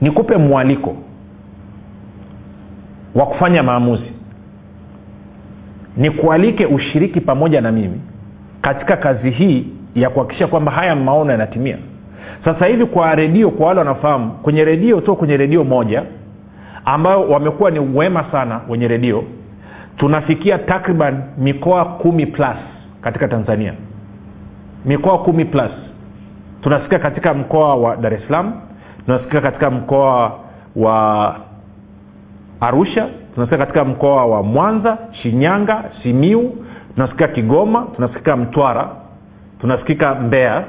nikupe 0.00 0.36
mwaliko 0.36 0.94
wa 3.14 3.26
kufanya 3.26 3.62
maamuzi 3.62 4.12
nikualike 5.96 6.66
ushiriki 6.66 7.20
pamoja 7.20 7.60
na 7.60 7.72
mimi 7.72 8.00
katika 8.60 8.96
kazi 8.96 9.30
hii 9.30 9.66
ya 9.94 10.10
kuhakikisha 10.10 10.46
kwamba 10.46 10.72
haya 10.72 10.96
maono 10.96 11.30
yanatimia. 11.32 11.76
Sasa 12.44 12.66
hivi 12.66 12.86
kwa 12.86 13.14
redio 13.14 13.50
kwa 13.50 13.66
wale 13.66 13.78
wanafahamu 13.78 14.30
kwenye 14.30 14.64
redio 14.64 15.00
tu 15.00 15.16
kwenye 15.16 15.36
redio 15.36 15.64
moja 15.64 16.02
ambayo 16.84 17.28
wamekuwa 17.28 17.70
ni 17.70 17.78
wema 17.78 18.24
sana 18.32 18.60
wenye 18.68 18.88
redio 18.88 19.24
tunafikia 19.96 20.58
takriban 20.58 21.22
mikoa 21.38 21.84
kumi 21.84 22.26
plus 22.26 22.56
katika 23.00 23.28
tanzania. 23.28 23.72
Mikoa 24.84 25.18
kumi 25.18 25.44
plus. 25.44 25.70
Tunasikia 26.62 26.98
katika 26.98 27.34
mkoa 27.34 27.74
wa 27.74 27.96
dar 27.96 28.14
es 28.14 28.20
salaam 28.26 28.52
tunasikia 29.06 29.40
katika 29.40 29.70
mkoa 29.70 30.38
wa 30.76 31.36
arusha 32.60 33.08
tunasikia 33.36 33.58
katika 33.58 33.84
mkoa 33.84 34.26
wa 34.26 34.42
mwanza 34.42 34.98
shinyanga 35.22 35.84
simiu 36.02 36.52
tunasikika 36.94 37.28
kigoma 37.28 37.86
tunasikika 37.96 38.36
mtwara 38.36 38.88
tunasikika 39.60 40.14
mbeya. 40.14 40.64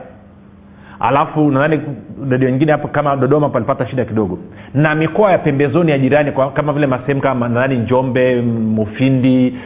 Alafu 0.99 1.51
nadhani 1.51 1.81
redio 2.29 2.49
nyingine 2.49 2.71
hapo 2.71 2.87
kama 2.87 3.15
dodoma 3.15 3.49
palipata 3.49 3.87
shida 3.87 4.05
kidogo. 4.05 4.39
Na 4.73 4.95
mikoa 4.95 5.31
ya 5.31 5.37
pembezoni 5.37 5.91
ya 5.91 5.97
jirani 5.97 6.31
kwa, 6.31 6.51
kama 6.51 6.73
vile 6.73 6.87
masehemu 6.87 7.21
kama 7.21 7.47
nadhani 7.49 7.75
njombe 7.77 8.41
mufindi 8.41 9.57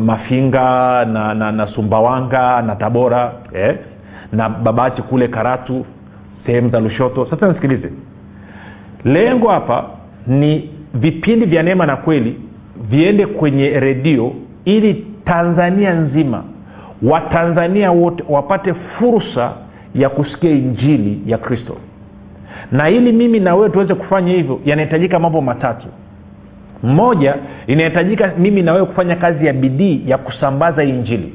mafinga 0.00 1.04
na, 1.04 1.34
na, 1.34 1.52
na 1.52 1.66
sumbawanga 1.66 2.62
na 2.62 2.76
tabora 2.76 3.32
eh? 3.52 3.76
na 4.32 4.48
babati 4.48 5.02
kule 5.02 5.28
karatu 5.28 5.86
sehemu 6.46 6.70
za 6.70 6.80
lushoto. 6.80 7.26
Sasa 7.30 7.48
nisikilize. 7.48 7.92
Lengo 9.04 9.48
hapa 9.48 9.84
ni 10.26 10.70
vipindi 10.94 11.46
vya 11.46 11.62
neema 11.62 11.86
na 11.86 11.96
kweli 11.96 12.40
viende 12.90 13.26
kwenye 13.26 13.68
redio 13.80 14.32
ili 14.64 15.06
tanzania 15.24 15.94
nzima 15.94 16.44
watanzania 17.02 17.90
wote 17.90 18.24
wapate 18.28 18.74
fursa 18.74 19.52
ya 19.94 20.08
kusikia 20.08 20.50
injili 20.50 21.20
ya 21.26 21.38
kristo. 21.38 21.76
Na 22.72 22.88
ili 22.90 23.12
mimi 23.12 23.40
na 23.40 23.54
wewe 23.54 23.70
tuweze 23.70 23.94
kufanya 23.94 24.32
hivyo 24.32 24.60
yanahitajika 24.64 25.18
mambo 25.18 25.40
matatu. 25.40 25.86
Moja 26.82 27.34
inahitajika 27.66 28.32
mimi 28.38 28.62
na 28.62 28.72
wewe 28.72 28.86
kufanya 28.86 29.16
kazi 29.16 29.46
ya 29.46 29.52
bidii 29.52 30.02
ya 30.06 30.18
kusambaza 30.18 30.84
injili. 30.84 31.34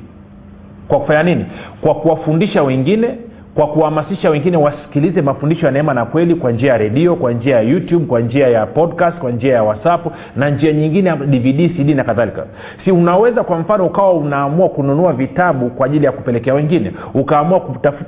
Kwa 0.87 0.99
kufanya 0.99 1.23
nini? 1.23 1.45
Kwa 1.81 1.95
kuwafundisha 1.95 2.63
wengine 2.63 3.07
kwa 3.55 3.67
kuhamasisha 3.67 4.29
wengine 4.29 4.57
wasikilize 4.57 5.21
mafundisho 5.21 5.65
ya 5.65 5.71
neema 5.71 5.93
na 5.93 6.05
kweli 6.05 6.35
kwa 6.35 6.51
njia 6.51 6.71
ya 6.71 6.77
redio 6.77 7.15
kwa 7.15 7.31
njia 7.33 7.55
ya 7.55 7.61
youtube 7.61 8.05
kwa 8.05 8.19
njia 8.19 8.47
ya 8.47 8.65
podcast 8.65 9.17
kwa 9.17 9.31
njia 9.31 9.53
ya 9.53 9.63
whatsapp 9.63 10.05
na 10.35 10.49
njia 10.49 10.73
nyingine 10.73 11.09
ya 11.09 11.15
dvd 11.15 11.77
cd 11.77 11.95
na 11.95 12.03
kadhalika. 12.03 12.45
Si 12.85 12.91
unaweza 12.91 13.43
kwa 13.43 13.59
mfano 13.59 13.85
ukawa 13.85 14.13
unaamua 14.13 14.69
kununua 14.69 15.13
vitabu 15.13 15.69
kwa 15.69 15.85
ajili 15.85 16.05
ya 16.05 16.11
kupelekea 16.11 16.53
wengine 16.53 16.91
ukaamua 17.13 17.59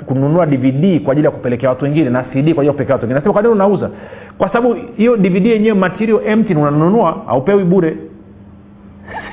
kununua 0.05 0.45
dvd 0.45 1.03
kwa 1.03 1.11
ajili 1.11 1.25
ya 1.25 1.31
kupelekea 1.31 1.69
watu 1.69 1.85
wengine 1.85 2.09
na 2.09 2.23
cd 2.23 2.53
kwa 2.53 2.63
ajili 2.63 2.77
ya 2.87 2.93
watu 2.93 3.07
wengine. 3.07 3.33
Kwa 3.33 3.41
nini 3.41 3.53
unauza? 3.53 3.89
Kwa 4.37 4.47
sababu 4.47 4.75
hiyo 4.97 5.17
dvd 5.17 5.45
yenyewe 5.45 5.77
material 5.77 6.19
empty 6.27 6.55
unanunua 6.55 7.17
haupewi 7.27 7.63
bure 7.63 7.97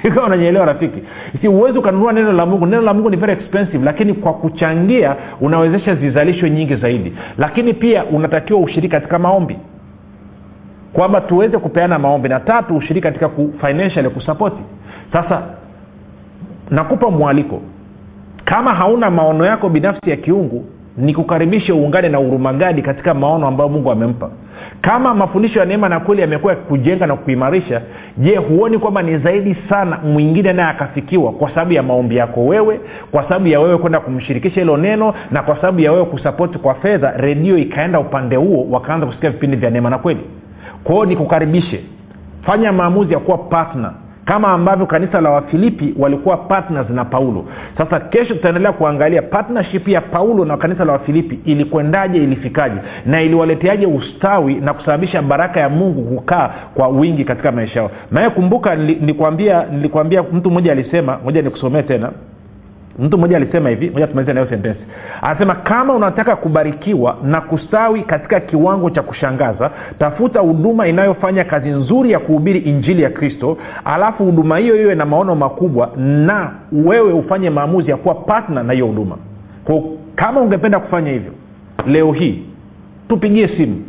ikawa 0.08 0.26
unanyeelewa 0.26 0.66
rafiki. 0.66 1.02
Si 1.40 1.48
uwezi 1.48 1.78
ukanunua 1.78 2.12
neno 2.12 2.32
la 2.32 2.46
mungu. 2.46 2.66
Neno 2.66 2.82
la 2.82 2.94
mungu 2.94 3.10
ni 3.10 3.16
very 3.16 3.32
expensive 3.32 3.84
lakini 3.84 4.12
kwa 4.14 4.34
kuchangia 4.34 5.16
unawezesha 5.40 5.94
zizalishwe 5.94 6.50
nyingi 6.50 6.76
zaidi. 6.76 7.12
Lakini 7.38 7.74
pia 7.74 8.04
unatakiwa 8.04 8.60
ushiriki 8.60 8.88
katika 8.88 9.18
maombi. 9.18 9.58
Kwamba 10.92 11.20
tuweze 11.20 11.58
kupeana 11.58 11.98
maombi. 11.98 12.28
Na 12.28 12.40
tatu 12.40 12.76
ushiriki 12.76 13.02
katika 13.06 13.28
ku, 13.28 13.52
financially 13.60 14.08
kusapoti 14.10 14.62
sasa 15.12 15.42
nakupa 16.70 17.10
mwaliko. 17.10 17.62
Kama 18.44 18.74
hauna 18.74 19.10
maono 19.10 19.46
yako 19.46 19.68
binafsi 19.68 20.10
ya 20.10 20.16
kiungu 20.16 20.64
ni 20.96 21.14
kukaribishe 21.14 21.72
uungane 21.72 22.08
na 22.08 22.20
urumagadi 22.20 22.82
katika 22.82 23.14
maono 23.14 23.46
ambayo 23.46 23.70
mungu 23.70 23.90
amempa? 23.90 24.30
Kama 24.80 25.14
mafundisho 25.14 25.58
ya 25.58 25.64
neema 25.64 25.88
na 25.88 26.00
kweli 26.00 26.22
yamekuwa 26.22 26.54
kujenga 26.54 27.06
na 27.06 27.16
kuimarisha 27.16 27.80
je 28.18 28.36
huoni 28.36 28.78
kwamba 28.78 29.02
ni 29.02 29.18
zaidi 29.18 29.56
sana 29.68 29.98
mwingine 29.98 30.52
naye 30.52 30.68
akafikiwa 30.68 31.32
kwa 31.32 31.48
sababu 31.48 31.72
ya 31.72 31.82
maombi 31.82 32.16
yako 32.16 32.46
wewe 32.46 32.80
kwa 33.10 33.22
sababu 33.22 33.46
ya 33.46 33.60
wewe 33.60 33.78
kwenda 33.78 34.00
kumshirikisha 34.00 34.60
hilo 34.60 34.76
neno 34.76 35.14
na 35.30 35.42
kwa 35.42 35.56
sababu 35.56 35.80
ya 35.80 35.92
wewe 35.92 36.04
kusapoti 36.04 36.58
kwa 36.58 36.74
fedha 36.74 37.12
redio 37.16 37.58
ikaenda 37.58 38.00
upande 38.00 38.36
huo 38.36 38.66
wakaanza 38.70 39.06
kusikia 39.06 39.30
vipindi 39.30 39.56
vya 39.56 39.70
neema 39.70 39.90
na 39.90 39.98
kweli? 39.98 40.20
Kwao 40.84 41.04
nikukaribishe. 41.04 41.84
Fanya 42.42 42.72
maamuzi 42.72 43.12
ya 43.12 43.18
kuwa 43.18 43.38
partner 43.38 43.92
kama 44.24 44.48
ambavyo 44.48 44.86
kanisa 44.86 45.20
la 45.20 45.30
wafilipi 45.30 45.94
walikuwa 45.98 46.36
partners 46.36 46.90
na 46.90 47.04
paulo. 47.04 47.44
Sasa 47.78 48.00
kesho 48.00 48.34
tutaendelea 48.34 48.72
kuangalia 48.72 49.22
partnership 49.22 49.88
ya 49.88 50.00
paulo 50.00 50.44
na 50.44 50.56
kanisa 50.56 50.84
la 50.84 50.92
wafilipi 50.92 51.38
ilikwendaje 51.44 52.18
ilifikaje 52.18 52.76
na 53.06 53.22
iliwaleteaje 53.22 53.86
ustawi 53.86 54.54
na 54.54 54.74
kusababisha 54.74 55.22
baraka 55.22 55.60
ya 55.60 55.68
mungu 55.68 56.02
kukaa 56.16 56.50
kwa 56.74 56.88
wingi 56.88 57.24
katika 57.24 57.52
maisha 57.52 57.80
yao. 57.80 57.90
Naye 58.10 58.30
kumbuka 58.30 58.74
nilikwambia 58.76 59.64
nilikwambia 59.72 60.22
mtu 60.22 60.50
mmoja 60.50 60.72
alisema 60.72 61.18
moja 61.24 61.42
nikusomee 61.42 61.82
tena 61.82 62.10
mtu 62.98 63.18
mmoja 63.18 63.36
alisema 63.36 63.68
hivi 63.70 63.90
moja 63.90 64.06
tumalize 64.06 64.32
nayo 64.32 64.46
sentensi. 64.46 64.80
Anasema 65.22 65.54
kama 65.54 65.94
unataka 65.94 66.36
kubarikiwa 66.36 67.16
na 67.22 67.40
kustawi 67.40 68.02
katika 68.02 68.40
kiwango 68.40 68.90
cha 68.90 69.02
kushangaza 69.02 69.70
tafuta 69.98 70.40
huduma 70.40 70.86
inayofanya 70.88 71.44
kazi 71.44 71.68
nzuri 71.70 72.10
ya 72.10 72.18
kuhubiri 72.18 72.58
injili 72.58 73.02
ya 73.02 73.10
kristo 73.10 73.58
alafu 73.84 74.24
huduma 74.24 74.58
hiyo 74.58 74.82
iwe 74.82 74.94
na 74.94 75.04
maono 75.06 75.34
makubwa 75.34 75.90
na 75.96 76.50
wewe 76.72 77.12
ufanye 77.12 77.50
maamuzi 77.50 77.90
ya 77.90 77.96
kuwa 77.96 78.14
patna 78.14 78.62
na 78.62 78.72
hiyo 78.72 78.86
huduma. 78.86 79.16
Kama 80.16 80.40
ungependa 80.40 80.80
kufanya 80.80 81.10
hivyo 81.10 81.32
leo 81.86 82.12
hii 82.12 82.42
tupigie 83.08 83.48
simu 83.48 83.82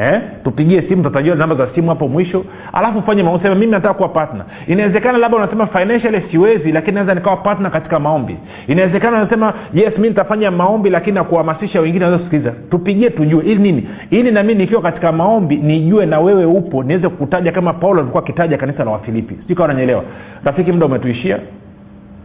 eh? 0.00 0.20
tupigie 0.44 0.82
simu 0.82 1.02
tatajua 1.02 1.34
namba 1.36 1.56
za 1.56 1.68
simu 1.74 1.88
hapo 1.88 2.08
mwisho. 2.08 2.44
Alafu 2.72 3.02
fanye 3.02 3.22
maombi 3.22 3.48
mimi 3.48 3.66
nataka 3.66 3.94
kuwa 3.94 4.08
patna 4.08 4.44
inawezekana 4.66 5.18
labda 5.18 5.36
unasema 5.36 5.66
financially 5.66 6.22
siwezi 6.30 6.72
lakini 6.72 6.94
naweza 6.94 7.14
nikawa 7.14 7.36
patna 7.36 7.70
katika 7.70 8.00
maombi. 8.00 8.36
Inawezekana 8.66 9.16
unasema 9.16 9.54
yes 9.74 9.98
mi 9.98 10.08
nitafanya 10.08 10.50
maombi 10.50 10.90
lakini 10.90 11.14
nakuhamasisha 11.14 11.80
wengine 11.80 11.98
naweza 12.00 12.18
kusikiliza. 12.18 12.52
Tupigie 12.70 13.10
tujue. 13.10 13.44
Ili 13.44 13.62
nini? 13.62 13.88
Ili 14.10 14.30
nami 14.30 14.54
nikiwa 14.54 14.82
katika 14.82 15.12
maombi 15.12 15.56
nijue 15.56 16.06
na 16.06 16.20
wewe 16.20 16.44
upo 16.44 16.82
niweze 16.82 17.08
kukutaja 17.08 17.52
kama 17.52 17.72
paulo 17.72 18.00
alikuwa 18.00 18.22
akitaja 18.22 18.58
kanisa 18.58 18.84
la 18.84 18.90
wafilipi. 18.90 19.34
Sijui 19.34 19.56
kawa 19.56 19.68
nanyelewa 19.68 20.04
rafiki 20.44 20.72
muda 20.72 20.86
umetuishia. 20.86 21.38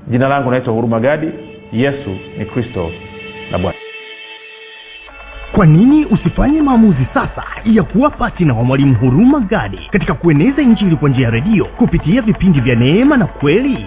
Jina 0.07 0.27
langu 0.27 0.51
naitwa 0.51 0.73
huruma 0.73 0.99
gadi. 0.99 1.29
Yesu 1.71 2.09
ni 2.39 2.45
kristo 2.45 2.89
na 3.51 3.57
bwana 3.57 3.77
kwa 5.55 5.65
nini 5.65 6.05
usifanye 6.05 6.61
maamuzi 6.61 7.05
sasa 7.13 7.43
ya 7.65 7.83
kuwa 7.83 8.09
patina 8.09 8.53
wa 8.53 8.63
mwalimu 8.63 8.95
huruma 8.95 9.39
gadi 9.39 9.79
katika 9.91 10.13
kueneza 10.13 10.61
injili 10.61 10.95
kwa 10.95 11.09
njia 11.09 11.25
ya 11.25 11.31
redio 11.31 11.65
kupitia 11.65 12.21
vipindi 12.21 12.59
vya 12.61 12.75
neema 12.75 13.17
na 13.17 13.25
kweli? 13.25 13.85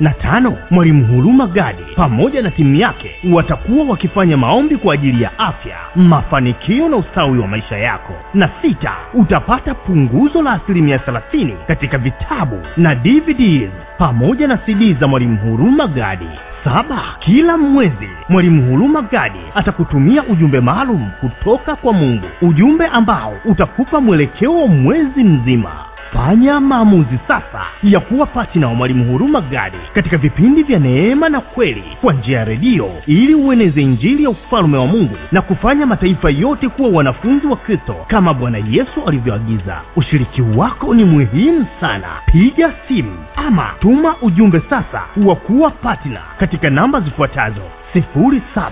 na 0.00 0.12
tano. 0.22 0.56
Mwalimu 0.70 1.06
huruma 1.06 1.46
gadi 1.46 1.82
pamoja 1.96 2.42
na 2.42 2.50
timu 2.50 2.74
yake 2.74 3.10
watakuwa 3.32 3.84
wakifanya 3.86 4.36
maombi 4.36 4.76
kwa 4.76 4.94
ajili 4.94 5.22
ya 5.22 5.38
afya 5.38 5.76
mafanikio 5.96 6.88
na 6.88 6.96
ustawi 6.96 7.38
wa 7.38 7.48
maisha 7.48 7.76
yako. 7.78 8.12
Na 8.34 8.50
sita 8.62 8.92
utapata 9.14 9.74
punguzo 9.74 10.42
la 10.42 10.52
asilimia 10.52 10.98
thelathini 10.98 11.54
katika 11.66 11.98
vitabu 11.98 12.60
na 12.76 12.94
dvds 12.94 13.70
pamoja 13.98 14.46
na 14.48 14.56
cd 14.56 14.96
mwalimu 15.08 15.36
huruma 15.36 15.86
gadi. 15.86 16.28
Saba 16.64 17.02
kila 17.18 17.56
mwezi 17.56 18.08
mwalimu 18.28 18.70
huruma 18.70 19.02
gadi 19.02 19.40
atakutumia 19.54 20.22
ujumbe 20.22 20.60
maalum 20.60 21.10
kutoka 21.20 21.76
kwa 21.76 21.92
mungu. 21.92 22.26
Ujumbe 22.42 22.86
ambao 22.86 23.34
utakupa 23.44 24.00
mwelekeo 24.00 24.66
mwezi 24.66 25.24
mzima 25.24 25.72
fanya 26.14 26.60
maamuzi 26.60 27.18
sasa 27.28 27.62
ya 27.82 28.00
kuwa 28.00 28.26
patina 28.26 28.68
wa 28.68 28.74
mwalimu 28.74 29.04
huruma 29.12 29.40
gadi 29.40 29.76
katika 29.94 30.16
vipindi 30.16 30.62
vya 30.62 30.78
neema 30.78 31.28
na 31.28 31.40
kweli 31.40 31.84
kwa 32.00 32.12
njia 32.12 32.38
ya 32.38 32.44
redio 32.44 32.90
ili 33.06 33.34
ueneze 33.34 33.82
injili 33.82 34.22
ya 34.24 34.30
ufalume 34.30 34.78
wa 34.78 34.86
mungu 34.86 35.16
na 35.32 35.42
kufanya 35.42 35.86
mataifa 35.86 36.30
yote 36.30 36.68
kuwa 36.68 36.88
wanafunzi 36.88 37.46
wa 37.46 37.56
kristo 37.56 37.96
kama 38.08 38.34
bwana 38.34 38.58
yesu 38.58 39.04
alivyoagiza. 39.06 39.80
Ushiriki 39.96 40.42
wako 40.42 40.94
ni 40.94 41.04
muhimu 41.04 41.66
sana. 41.80 42.08
Piga 42.26 42.72
simu 42.88 43.16
ama 43.36 43.70
tuma 43.80 44.14
ujumbe 44.22 44.62
sasa 44.70 45.02
wa 45.26 45.36
kuwa 45.36 45.70
patina 45.70 46.20
katika 46.38 46.70
namba 46.70 47.00
zifuatazo 47.00 47.62
07 47.94 48.70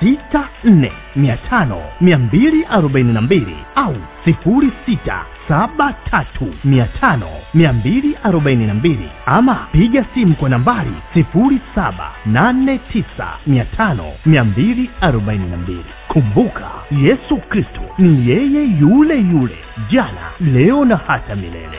sita 0.00 0.48
nne 0.64 0.92
mia 1.16 1.36
tano 1.36 1.82
mia 2.00 2.18
mbili 2.18 2.64
arobaini 2.70 3.12
na 3.12 3.20
mbili 3.20 3.56
au 3.74 3.96
sifuri 4.24 4.70
sita 4.86 5.24
saba 5.48 5.92
tatu 6.10 6.54
mia 6.64 6.84
tano 7.00 7.26
mia 7.54 7.72
mbili 7.72 8.16
arobaini 8.24 8.66
na 8.66 8.74
mbili 8.74 9.08
ama 9.26 9.54
piga 9.72 10.04
simu 10.14 10.34
kwa 10.34 10.48
nambari 10.48 10.92
sifuri 11.14 11.60
saba 11.74 12.10
nane 12.26 12.78
tisa 12.78 13.28
mia 13.46 13.64
tano 13.64 14.12
mia 14.26 14.44
mbili 14.44 14.90
arobaini 15.00 15.50
na 15.50 15.56
mbili. 15.56 15.84
Kumbuka 16.08 16.70
yesu 16.90 17.36
kristo 17.36 17.80
ni 17.98 18.28
yeye 18.30 18.64
yule 18.80 19.20
yule 19.20 19.58
jana 19.90 20.30
leo 20.40 20.84
na 20.84 20.96
hata 20.96 21.36
milele 21.36 21.78